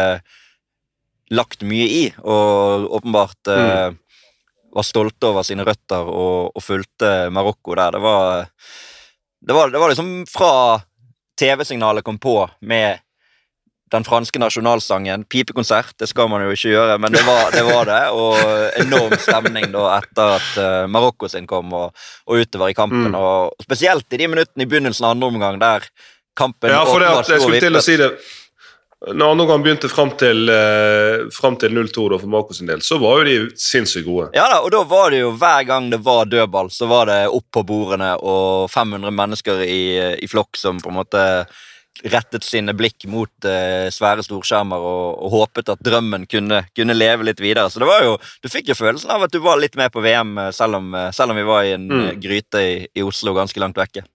lagt 1.32 1.66
mye 1.68 1.88
i, 1.88 2.06
og 2.24 2.88
åpenbart 3.00 3.52
eh, 3.52 3.98
var 4.72 4.88
stolte 4.88 5.30
over 5.32 5.46
sine 5.48 5.66
røtter 5.68 6.08
og, 6.08 6.52
og 6.56 6.64
fulgte 6.64 7.30
Marokko 7.34 7.76
der. 7.76 7.98
Det 7.98 8.02
var, 8.04 8.50
det 9.48 9.58
var, 9.58 9.72
det 9.74 9.82
var 9.82 9.94
liksom 9.94 10.12
fra 10.30 10.54
TV-signalet 11.40 12.06
kom 12.06 12.20
på 12.22 12.38
med 12.62 13.02
den 13.92 14.06
franske 14.08 14.40
nasjonalsangen. 14.40 15.26
Pipekonsert, 15.28 15.98
det 16.00 16.08
skal 16.08 16.30
man 16.32 16.46
jo 16.46 16.54
ikke 16.56 16.72
gjøre, 16.72 16.96
men 17.02 17.12
det 17.12 17.24
var 17.28 17.52
det. 17.52 17.64
Var 17.68 17.90
det 17.90 18.00
og 18.16 18.38
enorm 18.80 19.16
stemning 19.20 19.68
da 19.74 19.88
etter 19.98 20.36
at 20.38 20.50
uh, 20.56 20.86
Marokko 20.92 21.28
sin 21.32 21.50
kom, 21.50 21.74
og, 21.76 22.06
og 22.28 22.46
utover 22.46 22.72
i 22.72 22.78
kampen. 22.78 23.12
Mm. 23.12 23.20
Og 23.20 23.66
spesielt 23.66 24.08
i 24.16 24.22
de 24.22 24.30
minuttene 24.32 24.64
i 24.64 24.72
begynnelsen 24.72 25.08
av 25.08 25.18
andre 25.18 25.32
omgang 25.34 25.60
der 25.62 25.88
kampen 26.38 26.72
Ja, 26.72 26.86
for 26.88 27.04
det 27.04 27.10
at, 27.12 27.28
jeg 27.28 27.44
skulle 27.44 27.60
til 27.60 27.76
å 27.76 27.84
si 27.84 27.98
det 28.00 28.14
Når 29.02 29.32
andreomgangen 29.34 29.64
begynte 29.66 29.90
fram 29.90 30.12
til, 30.14 30.44
eh, 30.54 31.24
til 31.58 31.74
0-2 31.74 32.04
da, 32.12 32.20
for 32.22 32.30
Marco 32.30 32.54
sin 32.54 32.68
del, 32.70 32.84
så 32.86 33.00
var 33.02 33.18
jo 33.18 33.24
de 33.26 33.56
sinnssykt 33.58 34.06
gode. 34.06 34.30
Ja 34.38 34.46
da, 34.52 34.60
og 34.62 34.70
da 34.72 34.84
var 34.86 35.10
det 35.10 35.24
jo 35.24 35.32
hver 35.42 35.66
gang 35.66 35.90
det 35.90 36.04
var 36.06 36.30
dødball, 36.30 36.70
så 36.70 36.86
var 36.88 37.10
det 37.10 37.28
opp 37.34 37.48
på 37.52 37.66
bordene 37.66 38.14
og 38.22 38.70
500 38.70 39.10
mennesker 39.12 39.64
i, 39.66 39.82
i 40.22 40.30
flokk 40.30 40.56
som 40.60 40.78
på 40.78 40.94
en 40.94 41.00
måte 41.02 41.26
rettet 42.08 42.46
sine 42.46 42.74
blikk 42.78 43.06
mot 43.12 43.46
eh, 43.46 43.90
svære 43.94 44.24
storskjermer 44.26 44.80
og, 44.80 45.18
og 45.26 45.34
håpet 45.36 45.74
at 45.74 45.82
drømmen 45.86 46.26
kunne, 46.30 46.64
kunne 46.78 46.96
leve 46.96 47.26
litt 47.28 47.42
videre. 47.44 47.70
Så 47.70 47.82
det 47.82 47.90
var 47.90 48.06
jo, 48.06 48.16
du 48.42 48.50
fikk 48.50 48.72
jo 48.72 48.78
følelsen 48.78 49.12
av 49.14 49.26
at 49.28 49.34
du 49.34 49.42
var 49.44 49.60
litt 49.62 49.76
med 49.78 49.92
på 49.94 50.02
VM, 50.06 50.38
eh, 50.46 50.52
selv 50.56 50.80
om, 50.80 50.94
eh, 50.96 51.10
selv 51.16 51.34
om 51.34 51.42
vi 51.42 51.46
var 51.50 51.66
i 51.68 51.74
en 51.76 51.90
Mm. 51.92 52.06
eh, 52.08 52.16
gryte 52.22 52.62
i, 52.64 52.88
i 52.96 53.02
Oslo 53.06 53.34
ganske 53.34 53.60
langt 53.60 53.78
vekke. 53.78 54.06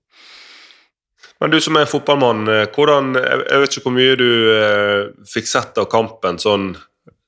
Men 1.40 1.52
du 1.52 1.58
som 1.60 1.76
er 1.76 1.88
fotballmann, 1.90 2.46
eh, 2.48 2.66
hvordan, 2.72 3.16
jeg 3.16 3.62
vet 3.62 3.74
ikke 3.74 3.88
hvor 3.88 3.96
mye 3.96 4.14
du 4.20 4.30
eh, 4.54 5.00
fikk 5.28 5.50
sett 5.50 5.80
av 5.80 5.90
kampen 5.92 6.40
sånn 6.40 6.70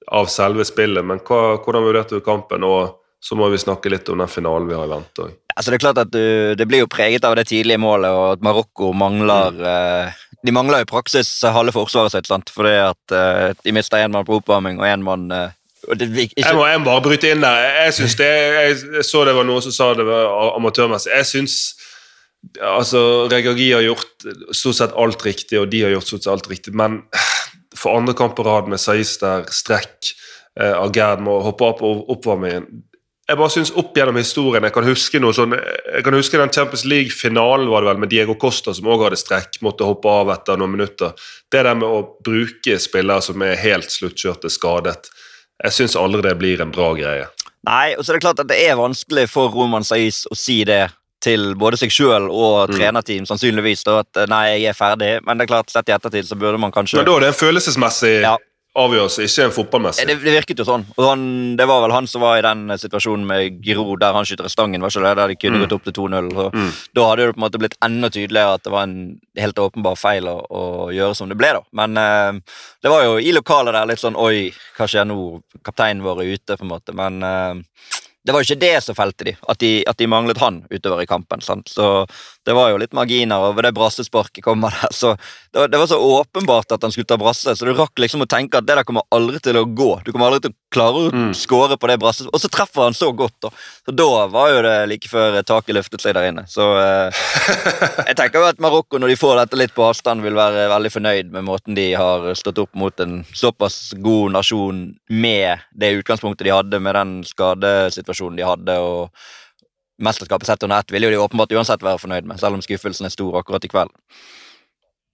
av 0.09 0.31
selve 0.33 0.65
spillet, 0.65 1.05
men 1.05 1.21
hva, 1.21 1.59
hvordan 1.61 1.85
vurderte 1.85 2.17
du 2.17 2.25
kampen? 2.25 2.65
Og 2.65 2.95
så 3.21 3.37
må 3.37 3.49
vi 3.53 3.59
snakke 3.59 3.91
litt 3.91 4.09
om 4.09 4.23
den 4.23 4.31
finalen 4.31 4.69
vi 4.69 4.77
har 4.79 4.87
i 4.87 4.93
vente 4.93 5.27
òg. 5.27 5.35
Altså 5.59 5.73
det 5.73 5.79
er 5.79 5.83
klart 5.83 6.01
at 6.05 6.11
du, 6.15 6.55
det 6.55 6.69
blir 6.71 6.85
jo 6.85 6.91
preget 6.91 7.25
av 7.27 7.35
det 7.35 7.49
tidlige 7.51 7.81
målet, 7.83 8.15
og 8.15 8.37
at 8.37 8.45
Marokko 8.47 8.93
mangler 8.95 9.59
eh, 9.59 10.25
De 10.47 10.55
mangler 10.55 10.85
i 10.85 10.87
praksis 10.87 11.33
halve 11.43 11.75
forsvaret 11.75 12.15
sitt, 12.15 12.29
sant? 12.31 12.53
fordi 12.55 12.77
at 12.79 13.15
eh, 13.15 13.57
de 13.65 13.75
mister 13.75 13.99
én 13.99 14.15
mann 14.15 14.27
på 14.29 14.39
oppvarming 14.39 14.79
og 14.79 14.87
én 14.87 15.03
mann 15.03 15.27
eh, 15.35 15.51
og 15.89 15.99
det, 15.99 16.09
ikke, 16.15 16.39
Jeg 16.43 16.55
må, 16.55 16.63
jeg 16.67 16.79
må 16.81 16.89
bare 16.91 17.03
bryte 17.03 17.31
inn 17.31 17.43
der. 17.43 17.59
Jeg, 17.87 17.95
synes 17.97 18.15
det, 18.19 18.27
jeg, 18.29 18.79
jeg 18.99 19.05
så 19.07 19.23
det 19.25 19.35
var 19.35 19.47
noen 19.47 19.63
som 19.65 19.73
sa 19.73 19.87
det 19.97 20.05
var 20.07 20.27
amatørmessig. 20.59 21.13
Jeg 21.15 21.27
syns 21.27 21.55
altså, 22.61 23.29
Regagi 23.31 23.73
har 23.73 23.85
gjort 23.87 24.27
stort 24.57 24.81
sett 24.81 24.97
alt 24.97 25.25
riktig, 25.27 25.61
og 25.61 25.71
de 25.73 25.85
har 25.85 25.95
gjort 25.95 26.11
stort 26.11 26.25
sett 26.25 26.33
alt 26.33 26.51
riktig, 26.51 26.75
men 26.77 27.03
for 27.79 27.99
andre 27.99 28.17
kamp 28.19 28.37
på 28.39 28.47
rad 28.47 28.69
med 28.71 28.81
Saiz 28.83 29.17
der, 29.23 29.47
strekk, 29.55 30.13
eh, 30.59 30.75
Agerd 30.75 31.23
må 31.25 31.39
hoppe 31.45 31.67
opp 31.69 31.83
og 31.87 32.09
oppvarmingen 32.11 32.67
Jeg 33.29 33.37
bare 33.39 33.53
synes 33.53 33.71
opp 33.77 33.93
gjennom 33.95 34.17
historien 34.17 34.65
Jeg 34.65 34.73
kan 34.75 34.87
huske 34.89 35.21
noe 35.21 35.37
sånn 35.37 35.53
Jeg 35.53 36.01
kan 36.03 36.17
huske 36.17 36.41
den 36.41 36.51
Champions 36.51 36.87
League-finalen 36.89 37.69
var 37.71 37.85
det 37.85 37.91
vel 37.91 38.01
med 38.03 38.11
Diego 38.11 38.35
Costa, 38.41 38.75
som 38.75 38.89
òg 38.89 39.05
hadde 39.05 39.21
strekk, 39.21 39.61
måtte 39.63 39.87
hoppe 39.87 40.11
av 40.11 40.33
etter 40.35 40.59
noen 40.59 40.75
minutter. 40.75 41.15
Det 41.53 41.63
der 41.63 41.79
med 41.79 41.87
å 41.87 42.03
bruke 42.25 42.79
spillere 42.83 43.23
som 43.23 43.45
er 43.47 43.61
helt 43.61 43.93
sluttkjørte, 43.95 44.51
skadet 44.51 45.13
jeg 45.59 45.75
syns 45.75 45.97
aldri 45.99 46.23
det 46.23 46.37
blir 46.39 46.61
en 46.63 46.71
bra 46.75 46.93
greie. 46.95 47.27
Nei, 47.67 47.97
og 47.99 48.05
så 48.05 48.13
er 48.13 48.19
det 48.19 48.25
klart 48.29 48.43
at 48.43 48.51
det 48.51 48.61
er 48.63 48.79
vanskelig 48.79 49.27
for 49.31 49.51
Roman 49.51 49.87
Saiz 49.87 50.23
å 50.31 50.37
si 50.39 50.61
det 50.69 50.85
til 51.21 51.55
både 51.59 51.77
seg 51.81 51.91
sjøl 51.91 52.29
og 52.31 52.69
Mm. 52.71 52.77
trenerteam, 52.79 53.25
sannsynligvis, 53.27 53.83
da, 53.85 54.01
at 54.01 54.17
eh, 54.23 54.27
nei, 54.31 54.45
jeg 54.61 54.71
er 54.71 54.79
ferdig. 54.79 55.13
Men 55.27 55.39
det 55.39 55.49
er 55.49 55.55
klart, 55.55 55.71
sett 55.71 55.89
i 55.89 55.93
ettertid 55.97 56.25
så 56.31 56.39
burde 56.39 56.59
man 56.61 56.71
kanskje 56.73 56.97
Men 57.01 57.07
da 57.07 57.17
er 57.17 57.21
det 57.21 57.33
en 57.35 57.41
følelsesmessig 57.41 58.21
Ja. 58.23 58.37
avgjørelse, 58.79 59.25
ikke 59.27 59.45
en 59.49 59.51
fotballmessig. 59.51 60.07
det, 60.07 60.15
det 60.23 60.33
virket 60.37 60.59
jo 60.61 60.65
sånn. 60.65 60.85
Og 60.97 61.09
han, 61.09 61.57
det 61.59 61.67
var 61.67 61.81
vel 61.83 61.91
han 61.97 62.07
som 62.07 62.21
var 62.23 62.39
i 62.39 62.43
den 62.47 62.71
eh, 62.71 62.77
situasjonen 62.79 63.27
med 63.27 63.57
Giroud 63.65 63.99
der 63.99 64.13
han 64.15 64.25
skyter 64.29 64.47
i 64.47 64.53
stangen, 64.53 64.81
var 64.81 64.93
ikke 64.95 65.03
det? 65.03 65.17
Der 65.17 65.29
de 65.33 65.37
kunne 65.37 65.59
Mm. 65.59 65.65
gått 65.67 65.73
opp 65.75 65.85
til 65.89 65.93
2-0. 65.99 66.53
Mm. 66.55 66.71
Da 66.95 67.09
hadde 67.09 67.27
det 67.27 67.35
på 67.35 67.39
en 67.41 67.47
måte 67.51 67.59
blitt 67.59 67.75
enda 67.83 68.09
tydeligere 68.15 68.55
at 68.55 68.63
det 68.63 68.71
var 68.71 68.83
en 68.87 69.19
helt 69.37 69.57
åpenbar 69.59 69.97
feil 69.99 70.23
å, 70.31 70.37
å 70.47 70.63
gjøre 70.95 71.17
som 71.17 71.29
det 71.29 71.37
ble, 71.41 71.51
da. 71.59 71.63
Men 71.73 71.97
eh, 71.99 72.39
det 72.85 72.91
var 72.95 73.03
jo 73.09 73.17
i 73.19 73.33
lokalet 73.35 73.75
der 73.75 73.87
litt 73.91 73.99
sånn 73.99 74.15
Oi, 74.15 74.53
hva 74.79 74.87
skjer 74.87 75.09
nå? 75.11 75.43
Kapteinen 75.65 76.03
vår 76.07 76.23
er 76.23 76.35
ute, 76.39 76.57
på 76.57 76.63
en 76.63 76.71
måte. 76.71 76.95
Men 76.95 77.19
eh, 77.23 77.55
det 78.29 78.35
var 78.35 78.43
jo 78.45 78.51
ikke 78.51 78.61
det 78.61 78.85
som 78.85 78.97
felte 78.97 79.25
de, 79.25 79.33
at 79.49 79.61
de, 79.63 79.71
at 79.89 79.97
de 79.97 80.07
manglet 80.11 80.37
han 80.43 80.59
utover 80.69 81.01
i 81.01 81.09
kampen. 81.09 81.41
Sant? 81.41 81.71
Så 81.73 82.05
det 82.45 82.53
var 82.53 82.69
jo 82.69 82.81
litt 82.83 82.93
marginer 82.93 83.47
over 83.47 83.65
det 83.65 83.71
brassesparket 83.79 84.45
kommer 84.45 84.75
der. 84.77 84.93
Så 84.93 85.15
det 85.17 85.63
var, 85.63 85.71
det 85.73 85.81
var 85.81 85.89
så 85.89 85.97
åpenbart 85.97 86.77
at 86.77 86.85
han 86.85 86.93
skulle 86.93 87.09
ta 87.09 87.17
brasse, 87.17 87.57
så 87.57 87.65
du 87.65 87.73
rakk 87.73 87.97
liksom 88.05 88.27
å 88.27 88.29
tenke 88.29 88.61
at 88.61 88.69
det 88.69 88.77
der 88.77 88.85
kommer 88.85 89.09
aldri 89.17 89.41
til 89.41 89.57
å 89.57 89.65
gå. 89.65 89.89
Du 90.05 90.13
kommer 90.13 90.29
aldri 90.29 90.45
til 90.45 90.53
å 90.53 90.59
klare 90.71 91.01
å 91.09 91.13
Mm. 91.13 91.31
skåre 91.35 91.79
på 91.81 91.89
det 91.89 91.99
brasset, 92.01 92.27
og 92.33 92.41
så 92.41 92.49
treffer 92.53 92.83
han 92.85 92.93
så 92.95 93.09
godt, 93.17 93.35
da. 93.41 93.49
Så 93.87 93.95
da 93.97 94.27
var 94.29 94.51
jo 94.53 94.63
det 94.63 94.89
like 94.91 95.09
før 95.09 95.39
taket 95.43 95.75
løftet 95.75 96.01
seg 96.05 96.15
der 96.15 96.29
inne. 96.29 96.45
Så 96.47 96.67
eh, 96.77 97.11
jeg 98.09 98.17
tenker 98.17 98.41
jo 98.43 98.49
at 98.51 98.61
Marokko, 98.61 98.99
når 99.01 99.09
de 99.09 99.17
får 99.17 99.37
dette 99.41 99.57
litt 99.57 99.75
på 99.75 99.87
avstand, 99.89 100.23
vil 100.23 100.37
være 100.37 100.69
veldig 100.69 100.93
fornøyd 100.93 101.33
med 101.33 101.45
måten 101.49 101.75
de 101.79 101.93
har 101.97 102.29
stått 102.37 102.59
opp 102.59 102.75
mot 102.77 103.01
en 103.01 103.25
såpass 103.33 103.95
god 103.97 104.33
nasjon 104.37 104.83
med 105.09 105.59
det 105.73 105.95
utgangspunktet 106.03 106.45
de 106.45 106.57
hadde, 106.57 106.81
med 106.81 106.95
den 106.95 107.15
skadesituasjonen 107.25 108.37
de 108.37 108.45
hadde. 108.49 108.79
og 108.79 109.11
Mesterskapet 109.99 110.47
sett 110.47 110.63
under 110.63 110.79
ett 110.79 110.93
vil 110.95 111.03
jo 111.09 111.11
de 111.11 111.19
åpenbart 111.19 111.51
uansett 111.57 111.83
være 111.83 111.99
fornøyd 111.99 112.29
med, 112.29 112.39
selv 112.39 112.55
om 112.55 112.63
skuffelsen 112.63 113.09
er 113.09 113.11
stor 113.11 113.41
akkurat 113.41 113.65
i 113.65 113.71
kveld. 113.73 113.91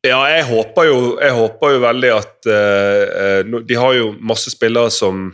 Ja, 0.05 0.19
jeg 0.29 0.45
håper 0.45 0.85
jo, 0.85 0.99
jeg 1.17 1.33
håper 1.33 1.71
jo 1.73 1.79
veldig 1.81 2.11
at 2.13 2.47
eh, 2.53 3.05
eh, 3.41 3.61
De 3.65 3.79
har 3.81 3.95
jo 3.97 4.11
masse 4.21 4.51
spillere 4.53 4.91
som 4.93 5.31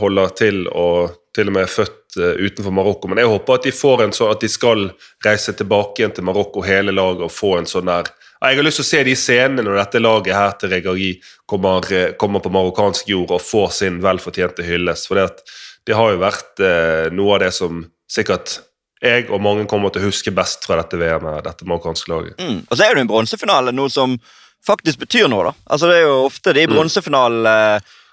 holder 0.00 0.30
til 0.38 0.62
og 0.72 1.10
til 1.36 1.50
og 1.50 1.56
med 1.56 1.66
er 1.66 1.72
født 1.72 2.18
eh, 2.20 2.44
utenfor 2.46 2.74
Marokko, 2.74 3.10
men 3.10 3.20
jeg 3.20 3.30
håper 3.30 3.58
at 3.58 3.66
de 3.66 3.74
får 3.74 4.04
en 4.04 4.14
sånn 4.16 4.32
at 4.32 4.44
de 4.44 4.50
skal 4.50 4.86
reise 5.24 5.54
tilbake 5.56 6.00
igjen 6.00 6.14
til 6.16 6.26
Marokko, 6.28 6.64
hele 6.66 6.94
laget, 6.94 7.26
og 7.26 7.34
få 7.34 7.56
en 7.60 7.68
sånn 7.70 7.90
der 7.90 8.12
Jeg 8.36 8.58
har 8.58 8.66
lyst 8.66 8.76
til 8.82 8.84
å 8.84 8.88
se 8.90 9.02
de 9.06 9.16
scenene 9.16 9.64
når 9.64 9.78
dette 9.80 10.00
laget 10.02 10.36
her 10.36 10.56
til 10.60 10.72
Regagi 10.74 11.10
kommer, 11.48 11.86
eh, 11.92 12.12
kommer 12.20 12.44
på 12.44 12.52
marokkansk 12.52 13.08
jord 13.08 13.32
og 13.32 13.42
får 13.42 13.70
sin 13.72 14.00
velfortjente 14.04 14.62
hyllest. 14.62 15.08
For 15.08 15.16
det, 15.16 15.94
har 15.96 16.12
jo 16.12 16.20
vært 16.20 16.60
eh, 16.60 17.08
noe 17.16 17.34
av 17.34 17.40
det 17.46 17.52
som 17.56 17.80
sikkert 18.08 18.58
jeg 19.02 19.28
og 19.30 19.40
mange 19.40 19.64
kommer 19.68 19.92
til 19.92 20.04
å 20.04 20.10
huske 20.10 20.32
best 20.36 20.64
fra 20.68 20.76
dette 20.80 20.98
VM-et, 21.00 21.44
dette 21.44 21.68
marokkanske 21.68 22.12
laget. 22.12 22.36
Mm. 22.40 22.60
Og 22.68 22.76
så 22.76 22.84
er 22.84 22.92
det 22.92 23.00
jo 23.00 23.06
en 23.06 23.12
bronsefinale, 23.12 23.72
noe 23.72 23.92
som 23.92 24.18
faktisk 24.66 25.04
betyr 25.04 25.28
noe. 25.32 25.50
da. 25.50 25.54
Altså 25.72 25.88
Det 25.88 25.96
er 25.96 26.06
jo 26.06 26.16
ofte 26.26 26.54
de 26.56 26.66
bronsefinalene 26.70 27.56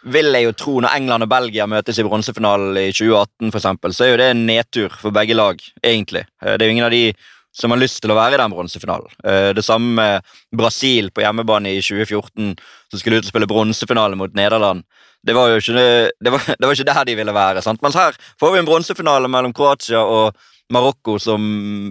vil 0.05 0.33
jeg 0.35 0.43
jo 0.47 0.51
tro, 0.57 0.73
når 0.83 0.95
England 0.97 1.23
og 1.23 1.29
Belgia 1.31 1.67
møtes 1.69 1.99
i 1.99 2.03
bronsefinalen 2.03 2.75
i 2.81 2.89
2018, 2.91 3.51
for 3.51 3.59
eksempel, 3.61 3.93
så 3.95 4.05
er 4.05 4.11
jo 4.13 4.17
det 4.19 4.31
en 4.33 4.45
nedtur 4.49 4.89
for 4.99 5.15
begge 5.15 5.35
lag, 5.37 5.61
egentlig. 5.83 6.25
Eh, 6.43 6.57
Det 6.57 6.61
er 6.65 6.67
jo 6.71 6.75
ingen 6.75 6.85
av 6.89 6.91
de 6.91 7.13
som 7.53 7.69
har 7.71 7.77
lyst 7.77 8.01
til 8.01 8.09
å 8.11 8.17
være 8.17 8.33
i 8.33 8.41
den 8.41 8.51
bronsefinalen. 8.51 9.11
Eh, 9.23 9.53
Det 9.53 9.63
samme 9.63 9.93
med 9.95 10.23
Brasil 10.51 11.09
på 11.11 11.21
hjemmebane 11.21 11.69
i 11.77 11.81
2014, 11.81 12.55
som 12.91 12.99
skulle 12.99 13.17
ut 13.21 13.25
og 13.25 13.31
spille 13.31 13.47
bronsefinale 13.47 14.15
mot 14.17 14.33
Nederland. 14.33 14.83
Det 15.25 15.33
var 15.33 15.47
jo 15.53 15.61
ikke 15.61 16.11
det, 16.19 16.31
var, 16.31 16.39
det 16.59 16.65
var 16.67 16.73
ikke 16.73 16.89
der 16.93 17.05
de 17.05 17.15
ville 17.15 17.33
være. 17.33 17.61
sant? 17.61 17.81
Mens 17.81 17.95
her 17.95 18.11
får 18.39 18.51
vi 18.53 18.59
en 18.59 18.65
bronsefinale 18.65 19.29
mellom 19.29 19.53
Kroatia 19.53 20.01
og 20.03 20.35
Marokko 20.73 21.17
som 21.21 21.43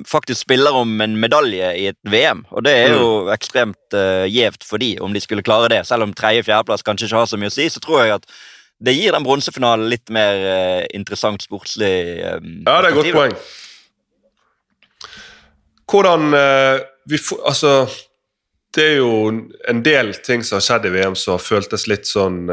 faktisk 0.09 0.45
spiller 0.45 0.75
om 0.75 1.01
en 1.01 1.15
medalje 1.21 1.71
i 1.79 1.87
et 1.93 1.99
VM. 2.11 2.43
Og 2.51 2.65
det 2.67 2.75
er 2.85 2.95
jo 2.97 3.31
ekstremt 3.33 3.97
uh, 3.97 4.27
gjevt 4.27 4.67
for 4.67 4.83
de 4.83 4.95
om 5.05 5.15
de 5.15 5.23
skulle 5.23 5.45
klare 5.47 5.71
det. 5.73 5.83
Selv 5.89 6.07
om 6.07 6.15
tredje-fjerdeplass 6.17 6.85
kanskje 6.87 7.09
ikke 7.09 7.23
har 7.23 7.31
så 7.31 7.41
mye 7.41 7.53
å 7.53 7.55
si, 7.55 7.69
så 7.71 7.83
tror 7.83 8.03
jeg 8.03 8.17
at 8.19 8.31
det 8.83 8.97
gir 8.97 9.15
den 9.15 9.27
bronsefinalen 9.27 9.91
litt 9.93 10.11
mer 10.15 10.47
uh, 10.47 10.85
interessant 10.95 11.45
sportslig 11.45 11.93
Um, 12.23 12.63
Ja, 12.67 12.81
det 12.83 12.89
er 12.89 12.89
et 12.89 12.97
godt 12.99 13.13
poeng. 13.15 13.37
Hvordan 15.93 16.33
uh, 16.35 16.81
vi 17.11 17.21
får, 17.21 17.43
Altså, 17.51 17.75
det 18.75 18.89
er 18.89 18.97
jo 19.03 19.13
en 19.69 19.85
del 19.85 20.15
ting 20.25 20.43
som 20.47 20.59
har 20.59 20.67
skjedd 20.67 20.89
i 20.89 20.95
VM 20.97 21.19
som 21.19 21.37
har 21.37 21.45
føltes 21.45 21.85
litt 21.91 22.09
sånn 22.09 22.47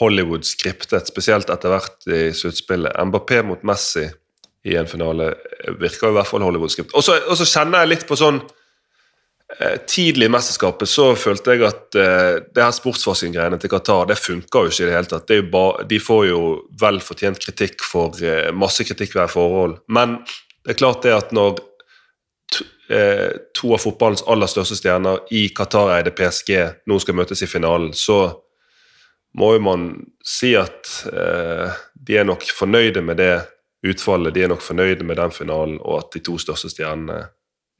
Hollywood-skriptet, 0.00 1.06
spesielt 1.06 1.52
etter 1.52 1.70
hvert 1.70 2.08
i 2.10 2.22
sluttspillet. 2.34 2.96
Mbappé 3.06 3.44
mot 3.46 3.62
Messi 3.62 4.08
i 4.64 4.76
en 4.76 4.88
finale 4.88 5.34
virker 5.80 6.08
i 6.08 6.16
hvert 6.16 6.28
fall 6.28 6.44
Hollywood-skript. 6.44 6.94
Og 6.96 7.04
så 7.04 7.46
kjenner 7.48 7.84
jeg 7.84 7.90
litt 7.90 8.06
på 8.08 8.16
sånn 8.16 8.40
eh, 9.58 9.76
Tidlig 9.88 10.30
i 10.30 10.32
mesterskapet 10.32 10.88
så 10.88 11.10
følte 11.20 11.54
jeg 11.54 11.66
at 11.68 11.98
uh, 12.00 12.40
det 12.48 12.64
her 12.64 12.72
sportsforskning-greiene 12.72 13.60
til 13.60 13.72
Qatar 13.74 14.08
det 14.08 14.16
funka 14.20 14.64
jo 14.64 14.72
ikke 14.72 14.86
i 14.86 14.88
det 14.88 14.96
hele 14.96 15.10
tatt. 15.10 15.28
Det 15.28 15.42
ba, 15.52 15.66
de 15.84 16.00
får 16.00 16.24
jo 16.30 16.40
vel 16.80 17.02
fortjent 17.04 17.40
kritikk 17.44 17.84
for 17.84 18.16
uh, 18.24 18.48
masse 18.56 18.88
hver 18.88 19.28
forhold. 19.30 19.78
Men 19.86 20.22
det 20.64 20.74
er 20.74 20.80
klart 20.80 21.04
det 21.04 21.12
at 21.12 21.36
når 21.36 21.60
to, 22.54 22.64
uh, 22.88 23.36
to 23.52 23.76
av 23.76 23.84
fotballens 23.84 24.24
aller 24.24 24.48
største 24.48 24.80
stjerner 24.80 25.26
i 25.36 25.50
Qatar-eide 25.52 26.14
PSG 26.16 26.56
nå 26.88 27.02
skal 27.04 27.20
møtes 27.20 27.44
i 27.44 27.50
finalen, 27.50 27.92
så 27.92 28.40
må 29.36 29.56
jo 29.56 29.64
man 29.66 29.88
si 30.24 30.52
at 30.54 30.86
de 31.10 32.14
er 32.14 32.26
nok 32.28 32.44
fornøyde 32.54 33.00
med 33.02 33.18
det 33.18 33.32
utfallet. 33.84 34.34
De 34.34 34.44
er 34.44 34.52
nok 34.52 34.62
fornøyde 34.64 35.06
med 35.06 35.20
den 35.20 35.34
finalen, 35.34 35.80
og 35.82 36.04
at 36.04 36.14
de 36.16 36.22
to 36.24 36.38
største 36.40 36.70
stjernene 36.72 37.26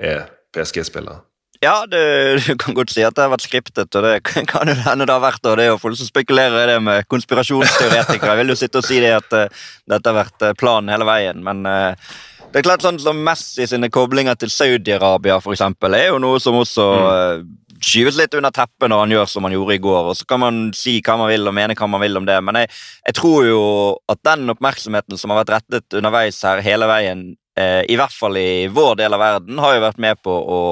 er 0.00 0.26
PSG-spillere. 0.54 1.22
Ja, 1.62 1.86
du, 1.88 1.96
du 2.44 2.56
kan 2.60 2.76
godt 2.76 2.92
si 2.92 3.04
at 3.06 3.14
det 3.16 3.24
har 3.24 3.32
vært 3.32 3.46
skriptet, 3.46 3.88
og 3.96 4.04
det 4.04 4.18
kan 4.26 4.68
jo 4.68 4.76
hende 4.84 5.06
det 5.06 5.14
har 5.14 5.22
vært. 5.24 5.44
og 5.46 5.56
Det 5.56 5.64
er 5.64 5.72
jo 5.72 5.80
folk 5.80 5.98
som 6.00 6.10
spekulerer 6.10 6.64
i 6.64 6.68
det 6.74 6.78
med 6.84 7.08
konspirasjonsteoretikere. 7.08 8.34
Jeg 8.34 8.42
vil 8.42 8.52
jo 8.52 8.60
sitte 8.60 8.82
og 8.82 8.86
si 8.86 9.00
det 9.02 9.14
at 9.16 9.36
uh, 9.38 9.66
dette 9.90 10.10
har 10.10 10.18
vært 10.18 10.44
eh, 10.44 10.56
planen 10.60 10.92
hele 10.92 11.08
veien, 11.08 11.40
men 11.46 11.64
uh, 11.64 12.14
det 12.54 12.60
er 12.60 12.66
klart 12.68 12.84
sånn 12.84 13.00
som 13.02 13.18
Messi 13.26 13.64
sine 13.66 13.88
koblinger 13.90 14.36
til 14.38 14.52
Saudi-Arabia 14.54 15.40
for 15.42 15.56
eksempel, 15.56 15.96
er 15.98 16.12
jo 16.12 16.20
noe 16.22 16.38
som 16.38 16.54
også 16.54 16.84
eh, 17.10 17.40
skyves 17.84 18.18
litt 18.18 18.34
under 18.38 18.52
teppet 18.54 18.90
når 18.90 19.02
han 19.04 19.14
gjør 19.14 19.30
som 19.30 19.46
han 19.46 19.54
gjorde 19.54 19.76
i 19.76 19.82
går. 19.84 20.10
og 20.10 20.18
Så 20.18 20.26
kan 20.28 20.42
man 20.42 20.60
si 20.76 20.96
hva 21.04 21.16
man 21.20 21.30
vil 21.30 21.50
og 21.50 21.56
mene 21.56 21.76
hva 21.78 21.88
man 21.90 22.02
vil 22.04 22.20
om 22.20 22.28
det, 22.28 22.36
men 22.44 22.62
jeg, 22.62 22.72
jeg 23.08 23.18
tror 23.20 23.48
jo 23.48 23.62
at 24.10 24.22
den 24.26 24.54
oppmerksomheten 24.54 25.20
som 25.20 25.32
har 25.32 25.42
vært 25.42 25.56
rettet 25.58 25.98
underveis 26.00 26.40
her 26.46 26.62
hele 26.64 26.88
veien, 26.90 27.26
eh, 27.60 27.82
i 27.88 27.98
hvert 28.00 28.14
fall 28.14 28.38
i 28.40 28.66
vår 28.72 28.96
del 29.02 29.16
av 29.16 29.22
verden, 29.22 29.60
har 29.62 29.76
jo 29.76 29.84
vært 29.86 30.00
med 30.02 30.22
på 30.24 30.32
å, 30.34 30.62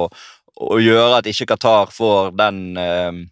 å 0.73 0.81
gjøre 0.81 1.21
at 1.21 1.29
ikke 1.29 1.49
Qatar 1.53 1.93
får 1.93 2.33
den 2.39 2.63
eh, 2.79 3.23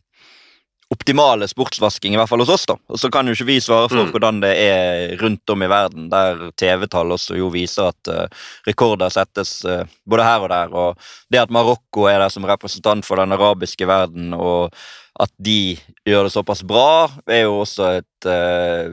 optimale 0.91 1.47
sportsvasking, 1.47 2.13
i 2.13 2.17
hvert 2.19 2.27
fall 2.29 2.41
hos 2.43 2.49
oss. 2.51 2.65
da. 2.67 2.75
Og 2.91 2.99
Så 2.99 3.09
kan 3.11 3.25
jo 3.25 3.31
ikke 3.33 3.45
vi 3.47 3.59
svare 3.63 3.87
for 3.89 4.03
Mm. 4.05 4.11
hvordan 4.11 4.41
det 4.41 4.51
er 4.57 5.17
rundt 5.21 5.49
om 5.49 5.63
i 5.63 5.67
verden, 5.71 6.09
der 6.09 6.51
TV-tall 6.57 7.11
også 7.15 7.37
jo 7.37 7.47
viser 7.49 7.87
at 7.89 8.07
uh, 8.11 8.27
rekorder 8.67 9.09
settes 9.09 9.63
uh, 9.65 9.85
både 10.05 10.23
her 10.23 10.41
og 10.43 10.49
der. 10.49 10.73
Og 10.73 10.97
det 11.31 11.39
at 11.39 11.49
Marokko 11.49 12.05
er 12.11 12.19
der 12.19 12.29
som 12.29 12.43
representant 12.43 13.05
for 13.05 13.15
den 13.15 13.31
arabiske 13.31 13.87
verden, 13.87 14.33
og 14.33 14.73
at 15.19 15.31
de 15.39 15.77
gjør 16.05 16.23
det 16.27 16.33
såpass 16.33 16.63
bra, 16.67 17.09
er 17.27 17.43
jo 17.43 17.61
også 17.63 17.97
et 18.01 18.27
uh, 18.27 18.91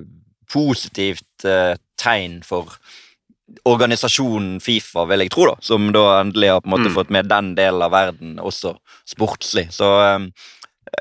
positivt 0.49 1.25
tegn 1.99 2.43
for 2.43 2.79
organisasjonen 3.65 4.61
Fifa, 4.61 5.05
vil 5.09 5.21
jeg 5.25 5.31
tro, 5.33 5.47
da, 5.47 5.55
som 5.65 5.91
da 5.93 6.21
endelig 6.21 6.51
har 6.53 6.61
på 6.61 6.69
en 6.71 6.75
måte 6.77 6.89
Mm. 6.91 6.95
fått 6.95 7.11
med 7.11 7.29
den 7.29 7.55
delen 7.55 7.83
av 7.83 7.91
verden 7.91 8.37
også 8.39 8.77
sportslig. 9.07 9.69
Så 9.73 9.89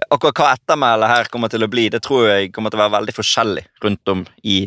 akkurat 0.09 0.39
hva 0.41 0.53
ettermælet 0.55 1.11
her 1.11 1.29
kommer 1.33 1.51
til 1.51 1.63
å 1.65 1.69
bli, 1.71 1.87
det 1.93 2.01
tror 2.05 2.27
jeg 2.29 2.51
kommer 2.55 2.73
til 2.73 2.79
å 2.79 2.85
være 2.85 2.97
veldig 2.99 3.15
forskjellig 3.17 3.63
rundt 3.83 4.11
om 4.13 4.25
i, 4.43 4.59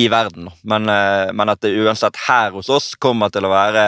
i 0.00 0.08
verden. 0.12 0.50
Men, 0.62 0.88
eh, 0.92 1.32
men 1.32 1.52
at 1.52 1.62
det 1.64 1.74
uansett 1.78 2.16
her 2.28 2.54
hos 2.56 2.70
oss 2.72 2.92
kommer 3.00 3.32
til 3.34 3.46
å 3.46 3.52
være 3.52 3.86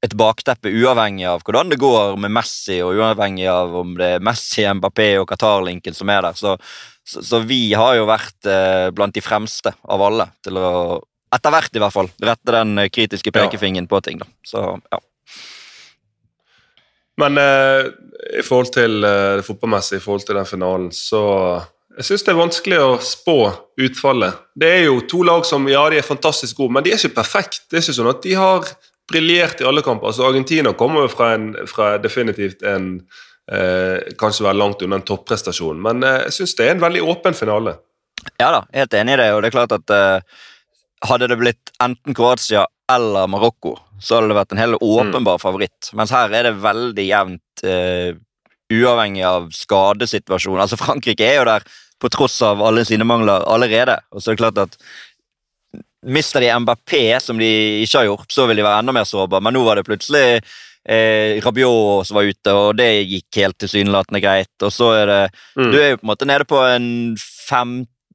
et 0.00 0.14
bakteppe 0.16 0.70
uavhengig 0.72 1.26
av 1.28 1.42
hvordan 1.44 1.68
det 1.74 1.76
går 1.82 2.16
med 2.16 2.32
Messi, 2.32 2.78
og 2.80 2.96
uavhengig 2.96 3.50
av 3.52 3.74
om 3.82 3.92
det 3.98 4.14
er 4.16 4.24
Messi, 4.24 4.64
Mbappé 4.64 5.10
og 5.20 5.28
Qatar-linken 5.28 5.96
som 5.96 6.08
er 6.08 6.24
der. 6.24 6.38
Så, 6.38 6.54
så, 7.04 7.20
så 7.20 7.42
vi 7.44 7.74
har 7.76 7.98
jo 7.98 8.06
vært 8.08 8.48
eh, 8.48 8.88
blant 8.96 9.12
de 9.14 9.20
fremste 9.24 9.74
av 9.84 10.06
alle 10.06 10.30
til 10.46 10.56
å 10.56 10.72
etter 11.30 11.52
hvert, 11.54 11.76
i 11.76 11.82
hvert 11.82 11.94
fall. 11.94 12.08
Rette 12.26 12.54
den 12.56 12.74
kritiske 12.90 13.30
Ja. 13.30 13.44
pekefingeren 13.44 13.86
på 13.86 14.00
ting. 14.02 14.18
da. 14.18 14.26
Så, 14.42 14.64
ja. 14.90 14.98
Men 17.20 17.40
eh, 17.40 17.90
i 18.40 18.44
forhold 18.46 18.72
til 18.74 19.04
eh, 19.04 19.36
det 19.40 19.46
fotballmessige, 19.46 20.00
i 20.00 20.04
forhold 20.04 20.26
til 20.26 20.38
den 20.40 20.48
finalen, 20.48 20.88
så 20.94 21.22
jeg 21.98 22.06
syns 22.06 22.22
det 22.24 22.32
er 22.32 22.38
vanskelig 22.38 22.78
å 22.80 22.92
spå 23.02 23.38
utfallet. 23.82 24.44
Det 24.56 24.68
er 24.76 24.84
jo 24.86 25.00
to 25.10 25.24
lag 25.26 25.44
som 25.48 25.66
ja, 25.68 25.82
de 25.92 25.98
er 26.00 26.06
fantastisk 26.06 26.62
gode, 26.62 26.76
men 26.76 26.86
de 26.86 26.94
er 26.94 27.00
ikke 27.00 27.18
perfekt. 27.18 27.64
Det 27.68 27.76
er 27.76 27.84
ikke 27.84 27.96
sånn 27.98 28.12
at 28.12 28.22
de 28.24 28.36
har 28.38 28.70
briljert 29.10 29.60
i 29.60 29.66
alle 29.66 29.82
kamper. 29.84 30.12
Altså, 30.12 30.24
Argentina 30.28 30.72
kommer 30.78 31.04
jo 31.04 31.10
fra, 31.12 31.32
en, 31.36 31.50
fra 31.68 31.96
definitivt 32.02 32.62
en 32.62 32.92
eh, 33.50 34.14
Kanskje 34.20 34.46
være 34.46 34.60
langt 34.60 34.84
unna 34.86 35.00
en 35.00 35.06
topprestasjon, 35.06 35.80
men 35.82 36.06
eh, 36.06 36.22
jeg 36.28 36.38
syns 36.38 36.56
det 36.60 36.68
er 36.68 36.76
en 36.76 36.84
veldig 36.86 37.02
åpen 37.10 37.36
finale. 37.36 37.74
Ja 38.38 38.52
da, 38.54 38.64
helt 38.76 38.94
enig 38.94 39.16
i 39.16 39.20
det. 39.20 39.28
Og 39.34 39.42
det 39.42 39.50
er 39.50 39.56
klart 39.58 39.74
at 39.74 39.94
eh, 39.96 40.40
hadde 41.10 41.30
det 41.32 41.40
blitt 41.40 41.74
enten 41.82 42.16
Kroatia 42.16 42.64
eller 42.90 43.28
Marokko, 43.30 43.76
så 44.00 44.16
hadde 44.16 44.32
det 44.32 44.38
vært 44.38 44.54
en 44.54 44.62
helt 44.62 44.82
åpenbar 44.82 45.40
favoritt. 45.42 45.92
Mens 45.96 46.12
her 46.14 46.32
er 46.32 46.48
det 46.48 46.56
veldig 46.62 47.06
jevnt, 47.06 47.64
uh, 47.66 48.16
uavhengig 48.70 49.24
av 49.26 49.50
skadesituasjonen. 49.54 50.62
Altså 50.64 50.78
Frankrike 50.80 51.26
er 51.26 51.40
jo 51.40 51.46
der 51.48 51.66
på 52.00 52.10
tross 52.12 52.38
av 52.46 52.62
alle 52.64 52.84
sine 52.88 53.04
mangler 53.04 53.44
allerede. 53.50 53.98
Og 54.14 54.22
så 54.22 54.30
er 54.30 54.38
det 54.38 54.42
klart 54.44 54.60
at 54.62 54.76
Mister 56.00 56.40
de 56.40 56.48
Mbappé, 56.48 57.18
som 57.20 57.38
de 57.38 57.48
ikke 57.82 57.98
har 57.98 58.08
gjort, 58.08 58.30
så 58.32 58.46
vil 58.48 58.56
de 58.56 58.64
være 58.64 58.80
enda 58.80 58.94
mer 58.96 59.08
sårbare. 59.08 59.44
Men 59.44 59.52
nå 59.52 59.64
var 59.66 59.76
det 59.76 59.84
plutselig 59.84 60.40
eh, 60.88 61.36
Rabiot 61.44 62.08
som 62.08 62.16
var 62.16 62.30
ute, 62.30 62.54
og 62.56 62.78
det 62.78 62.88
gikk 63.04 63.40
helt 63.42 63.58
tilsynelatende 63.60 64.22
greit. 64.24 64.54
Og 64.64 64.72
så 64.72 64.94
er 65.02 65.06
det 65.10 65.22
Mm. 65.58 65.72
Du 65.72 65.76
er 65.78 65.90
jo 65.90 65.96
på 65.98 66.06
en 66.06 66.12
måte 66.14 66.26
nede 66.26 66.44
på 66.48 66.56
en 66.56 67.16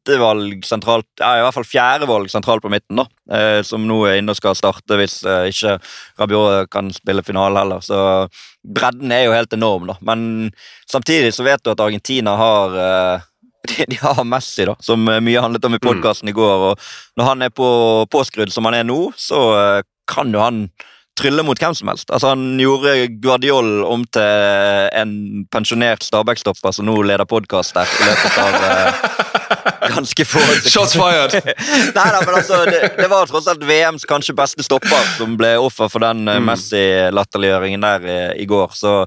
femtevalg 0.05 0.65
sentralt 0.65 1.07
Ja, 1.19 1.39
i 1.39 1.43
hvert 1.43 1.55
fall 1.55 1.67
fjerdevalg 1.67 2.29
sentralt 2.29 2.61
på 2.61 2.69
midten, 2.69 2.99
da. 2.99 3.05
Eh, 3.31 3.61
som 3.63 3.85
nå 3.87 4.05
er 4.05 4.19
inne 4.19 4.31
og 4.31 4.37
skal 4.37 4.55
starte 4.55 4.97
hvis 4.97 5.23
eh, 5.25 5.49
ikke 5.49 5.79
Rabiot 6.19 6.69
kan 6.71 6.91
spille 6.93 7.23
finale 7.23 7.59
heller. 7.59 7.81
Så 7.81 8.27
bredden 8.63 9.11
er 9.11 9.25
jo 9.25 9.35
helt 9.35 9.53
enorm, 9.53 9.87
da. 9.87 9.97
Men 10.01 10.51
samtidig 10.89 11.33
så 11.33 11.43
vet 11.43 11.63
du 11.63 11.71
at 11.71 11.81
Argentina 11.81 12.35
har 12.35 12.77
eh, 12.77 13.25
de, 13.69 13.85
de 13.89 14.01
har 14.01 14.23
Messi, 14.23 14.65
da, 14.65 14.75
som 14.79 15.07
eh, 15.09 15.21
mye 15.21 15.41
handlet 15.41 15.65
om 15.65 15.75
i 15.75 15.81
podkasten 15.81 16.29
i 16.29 16.35
går. 16.35 16.71
og 16.71 16.89
Når 17.17 17.31
han 17.31 17.41
er 17.41 17.53
på 17.53 17.69
påskrudd 18.11 18.53
som 18.53 18.65
han 18.69 18.77
er 18.77 18.85
nå, 18.85 19.09
så 19.17 19.47
eh, 19.57 19.81
kan 20.07 20.33
jo 20.33 20.43
han 20.43 20.67
trylle 21.15 21.45
mot 21.47 21.59
hvem 21.59 21.75
som 21.75 21.87
helst. 21.87 22.09
Altså 22.11 22.33
Han 22.33 22.59
gjorde 22.59 23.07
Guardiol 23.23 23.85
om 23.87 24.03
til 24.11 24.89
en 24.99 25.45
pensjonert 25.51 26.03
Stabæk-stopper 26.03 26.75
som 26.75 26.89
nå 26.89 26.97
leder 27.07 27.25
podkast 27.29 27.77
der. 27.77 27.87
i 27.87 28.09
løpet 28.09 28.41
av 28.43 28.57
eh, 28.67 29.21
ganske 29.95 30.25
få 30.27 30.43
Shots 30.65 30.97
fired! 30.97 31.35
Nei 31.97 32.05
da, 32.11 32.19
men 32.21 32.35
altså, 32.35 32.61
det, 32.69 32.81
det 32.97 33.09
var 33.11 33.29
tross 33.29 33.49
alt 33.51 33.63
VMs 33.65 34.07
kanskje 34.09 34.35
beste 34.37 34.65
stopper 34.65 35.09
som 35.15 35.37
ble 35.39 35.55
offer 35.61 35.91
for 35.91 36.03
den 36.05 36.25
mm. 36.27 36.45
Messi-latterliggjøringen 36.49 37.85
der 37.85 38.05
i, 38.05 38.19
i 38.43 38.47
går. 38.49 38.73
Så 38.77 39.03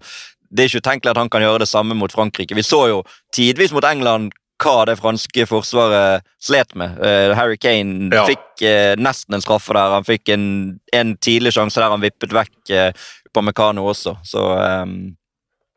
det 0.48 0.64
er 0.64 0.70
ikke 0.70 0.85
utenkelig 0.85 1.12
at 1.12 1.22
han 1.22 1.33
kan 1.33 1.44
gjøre 1.44 1.62
det 1.64 1.70
samme 1.70 1.96
mot 1.98 2.12
Frankrike. 2.12 2.57
Vi 2.57 2.64
så 2.66 2.87
jo 2.92 3.03
tidvis 3.37 3.74
mot 3.77 3.85
England 3.85 4.33
hva 4.59 4.83
det 4.88 4.96
franske 4.98 5.46
forsvaret 5.46 6.24
slet 6.42 6.74
med. 6.79 6.98
Uh, 6.98 7.35
Harry 7.38 7.59
Kane 7.61 8.11
Ja. 8.14 8.24
fikk 8.27 8.64
uh, 8.64 8.94
nesten 8.98 9.37
en 9.37 9.44
straffe 9.44 9.74
der. 9.77 9.94
Han 9.94 10.07
fikk 10.07 10.33
en, 10.35 10.46
en 10.92 11.14
tidlig 11.22 11.55
sjanse 11.55 11.79
der 11.79 11.92
han 11.92 12.03
vippet 12.03 12.35
vekk 12.35 12.74
uh, 12.74 12.90
på 13.33 13.44
Mekano 13.44 13.87
også. 13.87 14.18
Så 14.27 14.42
um... 14.42 15.14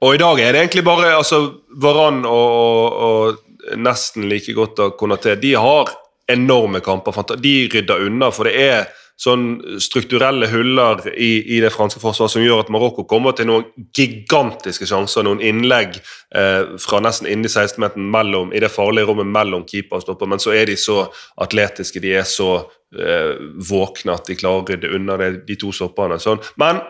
Og 0.01 0.15
i 0.15 0.21
dag 0.21 0.39
er 0.41 0.55
det 0.55 0.63
egentlig 0.63 0.83
bare 0.87 1.13
altså, 1.13 1.43
Varan 1.77 2.23
og, 2.25 2.55
og, 2.57 2.95
og 3.05 3.50
nesten 3.77 4.29
like 4.29 4.53
godt 4.57 4.79
av 4.83 4.95
Konaté. 4.99 5.35
De 5.39 5.53
har 5.59 5.91
enorme 6.31 6.79
kamper. 6.79 7.37
De 7.41 7.55
rydder 7.71 8.07
unna, 8.07 8.31
for 8.33 8.49
det 8.49 8.57
er 8.61 8.89
sånn 9.21 9.77
strukturelle 9.81 10.47
huller 10.49 11.03
i, 11.13 11.57
i 11.57 11.59
det 11.61 11.69
franske 11.73 12.01
forsvaret 12.01 12.33
som 12.33 12.41
gjør 12.41 12.63
at 12.63 12.71
Marokko 12.73 13.05
kommer 13.09 13.35
til 13.37 13.51
noen 13.51 13.67
gigantiske 13.93 14.87
sjanser, 14.89 15.25
noen 15.27 15.43
innlegg 15.45 15.99
eh, 15.99 16.73
fra 16.81 17.01
nesten 17.05 17.29
inni 17.29 17.51
16-meteren 17.51 18.07
mellom, 18.13 18.53
i 18.55 18.61
det 18.63 18.71
farlige 18.73 19.11
rommet 19.11 19.29
mellom 19.29 19.67
keeper 19.69 19.99
og 19.99 20.05
stopper, 20.07 20.31
men 20.31 20.41
så 20.41 20.55
er 20.57 20.71
de 20.71 20.77
så 20.79 21.03
atletiske, 21.43 22.01
de 22.01 22.15
er 22.17 22.25
så 22.25 22.49
eh, 22.97 23.37
våkne 23.69 24.17
at 24.17 24.25
de 24.31 24.39
klarer 24.39 24.63
å 24.63 24.67
rydde 24.71 24.93
unna 24.97 25.19
det, 25.21 25.31
de 25.45 25.59
to 25.61 25.69
stopperne. 25.75 26.17
Sånn. 26.21 26.41
Men 26.61 26.81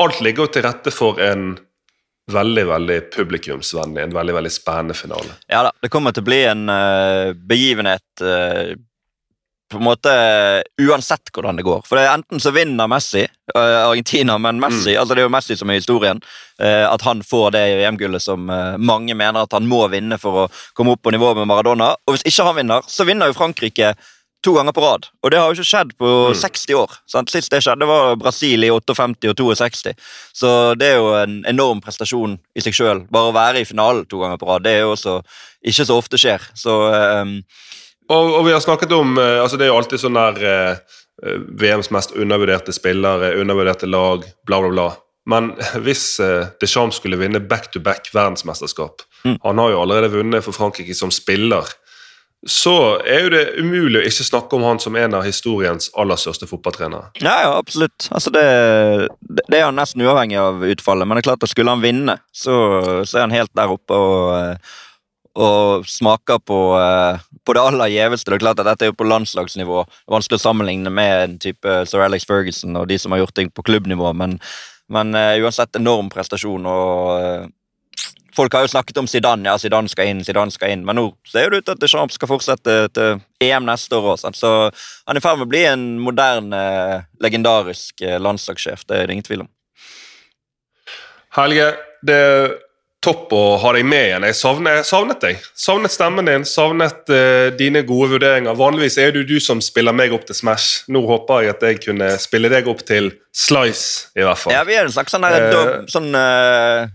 alt 0.00 0.22
ligger 0.24 0.48
jo 0.48 0.54
til 0.56 0.66
rette 0.66 0.94
for 0.94 1.22
en 1.22 1.52
veldig 2.32 2.66
veldig 2.70 3.00
publikumsvennlig, 3.14 4.04
en 4.04 4.14
veldig 4.14 4.36
veldig 4.40 4.52
spennende 4.54 4.98
finale. 4.98 5.38
Ja 5.50 5.64
da, 5.66 5.74
det 5.82 5.90
kommer 5.92 6.14
til 6.14 6.24
å 6.24 6.30
bli 6.30 6.44
en 6.50 6.68
uh, 6.70 7.32
begivenhet 7.34 8.24
uh, 8.24 8.76
på 9.70 9.78
en 9.78 9.86
måte 9.86 10.12
uansett 10.82 11.30
hvordan 11.32 11.60
det 11.60 11.64
går. 11.66 11.84
For 11.86 11.98
det 11.98 12.06
er 12.06 12.16
enten 12.16 12.42
så 12.42 12.50
vinner 12.54 12.90
Messi, 12.90 13.22
uh, 13.54 13.82
Argentina, 13.86 14.36
men 14.42 14.58
Messi, 14.62 14.96
altså 14.98 15.14
det 15.14 15.22
er 15.22 15.28
jo 15.28 15.34
Messi 15.36 15.56
som 15.58 15.70
er 15.70 15.78
historien. 15.78 16.22
Uh, 16.58 16.86
At 16.90 17.04
han 17.06 17.22
får 17.26 17.52
det 17.54 17.64
VM-gullet 17.78 18.24
som 18.24 18.50
uh, 18.50 18.78
mange 18.78 19.14
mener 19.14 19.44
at 19.44 19.54
han 19.54 19.68
må 19.70 19.84
vinne 19.92 20.18
for 20.18 20.44
å 20.44 20.48
komme 20.74 20.96
opp 20.96 21.04
på 21.06 21.14
nivå 21.14 21.34
med 21.38 21.50
Maradona. 21.50 21.92
Og 22.06 22.16
hvis 22.16 22.26
ikke 22.26 22.48
han 22.48 22.58
vinner, 22.58 22.90
så 22.90 23.06
vinner 23.06 23.30
jo 23.30 23.38
Frankrike 23.38 23.94
to 24.44 24.54
ganger 24.56 24.74
på 24.76 24.82
rad. 24.84 25.08
Og 25.22 25.32
det 25.32 25.40
har 25.40 25.48
jo 25.50 25.58
ikke 25.58 25.68
skjedd 25.70 25.90
på 26.00 26.10
60 26.36 26.76
år. 26.80 26.94
Sant? 27.10 27.32
Sist 27.32 27.52
det 27.52 27.62
skjedde, 27.64 27.88
var 27.88 28.16
Brasil 28.20 28.64
i 28.64 28.70
58 28.72 29.32
og 29.32 29.36
62. 29.40 29.92
Så 30.36 30.52
det 30.80 30.92
er 30.92 31.00
jo 31.00 31.10
en 31.18 31.40
enorm 31.50 31.82
prestasjon 31.84 32.38
i 32.56 32.64
seg 32.64 32.76
sjøl. 32.76 33.04
Bare 33.12 33.32
å 33.32 33.36
være 33.36 33.62
i 33.62 33.68
finalen 33.68 34.06
to 34.08 34.22
ganger 34.22 34.40
på 34.40 34.48
rad, 34.48 34.64
det 34.64 34.78
er 34.78 34.86
jo 34.86 34.94
også 34.94 35.18
ikke 35.72 35.86
så 35.88 35.98
ofte 36.00 36.20
skjer. 36.20 36.48
Så 36.56 36.78
um... 36.88 37.36
Og, 38.10 38.32
og 38.40 38.46
vi 38.48 38.54
har 38.56 38.62
snakket 38.64 38.90
om 38.96 39.12
eh, 39.22 39.36
altså 39.38 39.54
Det 39.54 39.68
er 39.68 39.70
jo 39.70 39.76
alltid 39.78 40.00
sånn 40.02 40.16
der 40.18 40.40
eh, 40.42 40.96
eh, 41.22 41.44
VMs 41.60 41.92
mest 41.94 42.16
undervurderte 42.18 42.74
spillere, 42.74 43.36
undervurderte 43.38 43.86
lag, 43.86 44.24
bla, 44.48 44.58
bla, 44.64 44.72
bla. 44.72 44.88
Men 45.30 45.52
hvis 45.84 46.16
eh, 46.24 46.48
Deschamps 46.58 46.98
skulle 46.98 47.20
vinne 47.20 47.44
back-to-back 47.44 48.10
verdensmesterskap 48.14 49.06
Mm. 49.24 49.38
Han 49.42 49.58
har 49.58 49.70
jo 49.70 49.80
allerede 49.82 50.08
vunnet 50.08 50.44
for 50.44 50.56
Frankrike 50.56 50.94
som 50.96 51.10
spiller. 51.12 51.66
Så 52.48 52.72
er 53.04 53.26
jo 53.26 53.32
det 53.34 53.42
umulig 53.60 54.00
å 54.00 54.04
ikke 54.08 54.24
snakke 54.24 54.56
om 54.56 54.62
han 54.64 54.78
som 54.80 54.94
en 54.96 55.16
av 55.18 55.26
historiens 55.26 55.90
aller 56.00 56.16
største 56.16 56.46
fotballtrenere. 56.48 57.10
Ja, 57.20 57.34
ja, 57.44 57.50
absolutt. 57.58 58.06
Altså 58.08 58.32
det, 58.32 58.44
det 59.42 59.58
er 59.58 59.66
han 59.66 59.76
nesten 59.76 60.00
uavhengig 60.06 60.38
av 60.40 60.64
utfallet. 60.64 61.04
Men 61.04 61.18
det 61.18 61.24
er 61.24 61.28
klart 61.28 61.44
at 61.44 61.52
skulle 61.52 61.74
han 61.74 61.84
vinne, 61.84 62.16
så, 62.32 62.54
så 63.04 63.18
er 63.18 63.26
han 63.26 63.36
helt 63.36 63.52
der 63.58 63.74
oppe 63.74 63.98
og, 63.98 64.32
eh, 64.38 64.72
og 65.36 65.84
smaker 65.84 66.40
på, 66.48 66.62
eh, 66.80 67.20
på 67.44 67.58
det 67.58 67.66
aller 67.66 67.92
gjeveste. 67.92 68.32
Det 68.32 68.40
er 68.40 68.46
klart 68.46 68.64
at 68.64 68.70
Dette 68.72 68.88
er 68.88 68.94
jo 68.94 68.98
på 69.02 69.10
landslagsnivå. 69.10 69.84
Vanskelig 70.16 70.40
å 70.40 70.46
sammenligne 70.48 70.96
med 70.96 71.16
en 71.26 71.38
type 71.44 71.76
Sir 71.92 72.08
Alex 72.08 72.24
Ferguson 72.24 72.80
og 72.80 72.88
de 72.88 72.96
som 73.02 73.12
har 73.12 73.20
gjort 73.20 73.36
ting 73.36 73.52
på 73.52 73.68
klubbnivå, 73.68 74.14
men, 74.16 74.40
men 74.88 75.12
eh, 75.12 75.36
uansett 75.44 75.76
enorm 75.76 76.08
prestasjon. 76.08 76.72
og 76.72 77.52
Folk 78.40 78.54
har 78.56 78.62
jo 78.64 78.70
snakket 78.72 78.96
om 78.96 79.08
Zidane, 79.10 79.44
ja, 79.44 79.58
Zidane 79.60 79.90
skal 79.92 80.08
inn, 80.08 80.22
Zidane 80.24 80.54
skal 80.54 80.72
inn, 80.72 80.84
men 80.88 80.96
nå 80.96 81.02
ser 81.28 81.50
det 81.52 81.58
ut 81.60 81.66
til 81.66 81.76
at 81.76 81.82
Deschamps 81.82 82.16
skal 82.16 82.30
fortsette 82.30 82.76
til 82.96 83.18
EM 83.44 83.66
neste 83.68 83.98
år 83.98 84.14
òg. 84.14 84.22
Så 84.38 84.52
han 84.70 85.18
er 85.18 85.20
i 85.20 85.24
ferd 85.24 85.42
med 85.42 85.44
å 85.44 85.50
bli 85.50 85.60
en 85.68 85.84
moderne, 86.00 86.62
legendarisk 87.20 88.00
eh, 88.00 88.16
landslagssjef. 88.16 88.86
Det 88.88 88.96
er 88.96 89.10
det 89.10 89.18
ingen 89.18 89.28
tvil 89.28 89.44
om. 89.44 89.50
Helge, 91.36 91.68
det 92.00 92.16
er 92.16 92.56
topp 93.00 93.32
å 93.32 93.42
ha 93.62 93.72
deg 93.72 93.86
med 93.88 94.10
igjen. 94.10 94.24
Jeg 94.28 94.36
savnet, 94.36 94.84
savnet 94.88 95.22
deg. 95.24 95.44
Savnet 95.56 95.92
stemmen 95.92 96.28
din, 96.28 96.44
savnet 96.48 97.08
uh, 97.08 97.48
dine 97.56 97.80
gode 97.88 98.10
vurderinger. 98.14 98.56
Vanligvis 98.58 98.98
er 99.00 99.14
det 99.14 99.24
du 99.30 99.38
som 99.40 99.62
spiller 99.64 99.96
meg 99.96 100.12
opp 100.12 100.26
til 100.28 100.36
Smash. 100.36 100.84
Nå 100.92 101.00
håper 101.08 101.46
jeg 101.46 101.54
at 101.54 101.64
jeg 101.64 101.80
kunne 101.86 102.10
spille 102.20 102.52
deg 102.52 102.68
opp 102.68 102.84
til 102.88 103.12
Slice, 103.32 104.10
i 104.18 104.24
hvert 104.26 104.42
fall. 104.42 104.52
Ja, 104.52 104.66
Vi 104.68 104.76
er 104.76 104.84
en 104.84 104.92
slags 104.92 105.14
sånn, 105.16 105.24
der, 105.24 105.48
uh, 105.48 105.88
sånn 105.88 106.10
uh, 106.12 106.90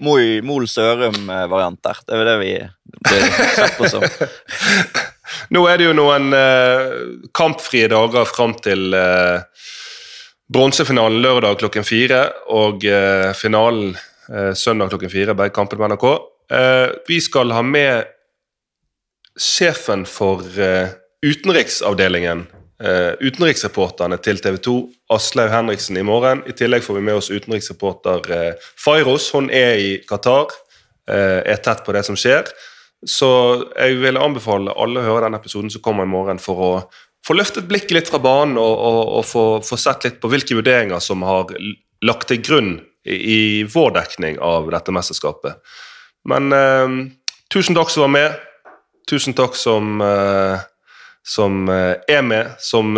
Mol 0.00 0.66
Sørum-variant 0.68 1.80
der. 1.84 2.02
Det 2.06 2.16
er 2.16 2.28
det 2.28 2.36
vi 2.40 2.52
blir 3.06 3.26
sett 3.56 3.78
på 3.78 3.88
som. 3.90 4.04
Nå 5.54 5.62
er 5.70 5.78
det 5.78 5.88
jo 5.88 5.96
noen 5.96 6.34
eh, 6.34 6.88
kampfrie 7.36 7.88
dager 7.90 8.26
fram 8.28 8.56
til 8.62 8.94
eh, 8.96 9.66
bronsefinalen 10.50 11.22
lørdag 11.22 11.60
klokken 11.62 11.86
fire 11.86 12.24
og 12.50 12.84
eh, 12.86 13.30
finalen 13.38 13.94
eh, 13.94 14.52
søndag 14.58 14.90
klokken 14.92 15.12
fire, 15.12 15.36
begge 15.38 15.54
kampene 15.54 15.82
på 15.82 15.90
NRK. 15.92 16.08
Eh, 16.50 16.88
vi 17.08 17.20
skal 17.22 17.54
ha 17.54 17.62
med 17.66 18.10
sjefen 19.38 20.06
for 20.08 20.42
eh, 20.58 20.96
utenriksavdelingen, 21.26 22.46
eh, 22.80 23.12
utenriksreporterne 23.20 24.18
til 24.24 24.40
TV 24.42 24.58
2, 24.64 24.74
Aslaug 25.14 25.52
Henriksen, 25.52 25.98
i 26.00 26.06
morgen. 26.06 26.42
I 26.48 26.56
tillegg 26.56 26.84
får 26.86 26.98
vi 26.98 27.04
med 27.06 27.20
oss 27.20 27.30
utenriksreporter 27.30 28.32
eh, 28.36 28.72
Fairos. 28.80 29.30
Hun 29.34 29.50
er 29.54 29.80
i 29.80 29.92
Qatar, 30.08 30.52
eh, 31.10 31.40
er 31.44 31.62
tett 31.64 31.84
på 31.86 31.94
det 31.96 32.04
som 32.08 32.18
skjer. 32.18 32.50
Så 33.06 33.30
jeg 33.76 34.00
vil 34.02 34.20
anbefale 34.20 34.74
alle 34.76 35.00
å 35.00 35.06
høre 35.06 35.28
den 35.28 35.38
episoden 35.38 35.72
som 35.72 35.84
kommer 35.84 36.04
i 36.04 36.12
morgen, 36.12 36.40
for 36.42 36.64
å 36.64 36.72
få 37.26 37.36
løftet 37.36 37.68
blikket 37.68 37.96
litt 37.96 38.10
fra 38.12 38.20
banen 38.22 38.58
og, 38.60 38.74
og, 38.74 39.00
og 39.20 39.24
få, 39.28 39.44
få 39.64 39.78
sett 39.80 40.06
litt 40.06 40.20
på 40.20 40.30
hvilke 40.32 40.56
vurderinger 40.56 41.00
som 41.04 41.24
har 41.28 41.52
lagt 42.04 42.28
til 42.30 42.40
grunn 42.44 42.74
i, 43.04 43.16
i 43.16 43.40
vår 43.68 43.94
dekning 43.96 44.38
av 44.44 44.70
dette 44.72 44.92
mesterskapet. 44.92 45.60
Men 46.28 46.52
eh, 46.52 46.94
tusen 47.52 47.76
takk 47.76 47.92
som 47.92 48.06
var 48.06 48.14
med. 48.14 48.46
Tusen 49.10 49.36
takk 49.36 49.56
som, 49.58 50.00
eh, 50.04 50.60
som 51.26 51.68
eh, 51.68 51.96
er 52.08 52.22
med. 52.22 52.54
Som, 52.58 52.96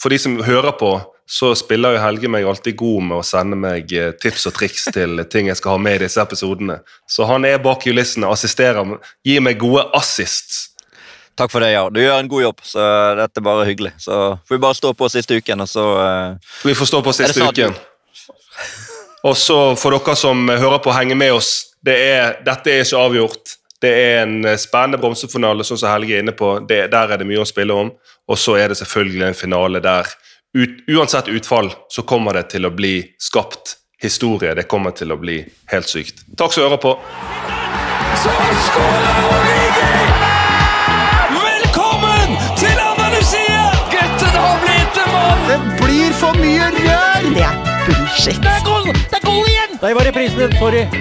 for 0.00 0.12
de 0.12 0.18
som 0.18 0.38
hører 0.44 0.74
på, 0.78 0.94
så 1.32 1.54
spiller 1.56 1.94
jo 1.94 2.02
Helge 2.02 2.28
meg 2.28 2.44
alltid 2.44 2.76
god 2.76 3.06
med 3.08 3.20
å 3.20 3.24
sende 3.24 3.56
meg 3.56 3.92
eh, 3.96 4.10
tips 4.20 4.48
og 4.50 4.56
triks 4.58 4.88
til 4.96 5.22
ting 5.32 5.48
jeg 5.48 5.60
skal 5.60 5.76
ha 5.76 5.84
med 5.84 6.00
i 6.00 6.04
disse 6.06 6.20
episodene. 6.22 6.80
Så 7.08 7.28
han 7.30 7.46
er 7.48 7.62
bak 7.62 7.84
kulissene, 7.86 8.30
assisterer, 8.30 8.98
gir 9.24 9.44
meg 9.44 9.60
gode 9.62 9.86
assists. 9.96 10.68
Takk 11.38 11.48
for 11.48 11.64
det, 11.64 11.70
ja. 11.72 11.86
Du 11.88 11.96
gjør 12.02 12.18
en 12.20 12.28
god 12.28 12.42
jobb, 12.44 12.58
så 12.66 12.86
dette 13.16 13.40
er 13.40 13.44
bare 13.46 13.64
hyggelig. 13.64 13.94
Så 14.04 14.16
får 14.44 14.56
vi 14.58 14.60
bare 14.60 14.76
stå 14.76 14.92
på 14.92 15.08
siste 15.08 15.38
uken, 15.40 15.64
og 15.64 15.70
så 15.70 15.84
uh, 15.96 16.56
Vi 16.66 16.74
får 16.76 16.90
stå 16.90 17.00
på 17.06 17.14
siste 17.16 17.46
uken. 17.48 17.72
Og 19.24 19.36
så 19.38 19.56
for 19.80 19.96
dere 19.96 20.16
som 20.18 20.44
hører 20.50 20.82
på, 20.84 20.92
henge 20.92 21.16
med 21.16 21.32
oss. 21.32 21.54
Det 21.82 21.94
er, 21.96 22.36
dette 22.44 22.74
er 22.74 22.84
ikke 22.84 23.00
avgjort. 23.00 23.56
Det 23.82 23.90
er 23.90 24.20
en 24.22 24.44
eh, 24.46 24.58
spennende 24.60 25.00
bronsefinale, 25.02 25.64
sånn 25.66 25.80
som 25.80 25.90
Helge 25.90 26.14
er 26.16 26.22
inne 26.22 26.34
på. 26.38 26.54
Det, 26.68 26.84
der 26.92 27.14
er 27.14 27.18
det 27.18 27.26
mye 27.26 27.42
å 27.42 27.48
spille 27.48 27.74
om. 27.74 27.90
Og 28.30 28.38
så 28.38 28.54
er 28.60 28.70
det 28.70 28.78
selvfølgelig 28.78 29.26
en 29.28 29.38
finale 29.38 29.82
der 29.82 30.10
ut, 30.54 30.82
uansett 30.92 31.30
utfall 31.32 31.72
så 31.90 32.04
kommer 32.06 32.36
det 32.38 32.50
til 32.52 32.68
å 32.68 32.70
bli 32.74 33.00
skapt 33.18 33.78
historie. 34.02 34.54
Det 34.54 34.68
kommer 34.70 34.94
til 34.94 35.14
å 35.14 35.18
bli 35.18 35.40
helt 35.72 35.90
sykt. 35.90 36.22
Takk 36.38 36.54
som 36.54 36.68
hører 36.68 36.82
på. 36.82 36.94
Så 38.22 38.30
Origi! 38.30 39.88
Velkommen 41.32 42.36
til 42.60 42.84
Andalusia! 42.86 43.64
Gutten 43.94 44.38
har 44.44 44.62
blitt 44.62 45.02
en 45.02 45.10
mann! 45.16 45.42
Det 45.48 45.58
blir 45.80 46.14
for 46.20 46.38
mye 46.38 46.70
rør! 46.76 47.28
Det 47.32 47.48
er 47.48 47.58
bullshit. 47.88 48.38
Det 48.44 48.54
er 48.58 48.64
gold, 48.68 48.92
Det 48.92 49.18
er 49.18 49.26
gold 49.26 49.48
igjen! 49.48 49.61
Da 49.82 49.88
er 49.90 49.98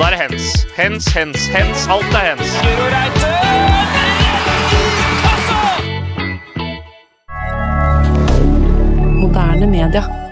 det 0.10 0.20
hens. 0.20 0.68
Hens, 0.76 1.06
hens, 1.14 1.48
hens. 1.54 1.88
Alt 1.88 2.16
er 2.18 2.26
hens. 2.30 2.50
Moderne 9.22 9.68
media. 9.68 10.31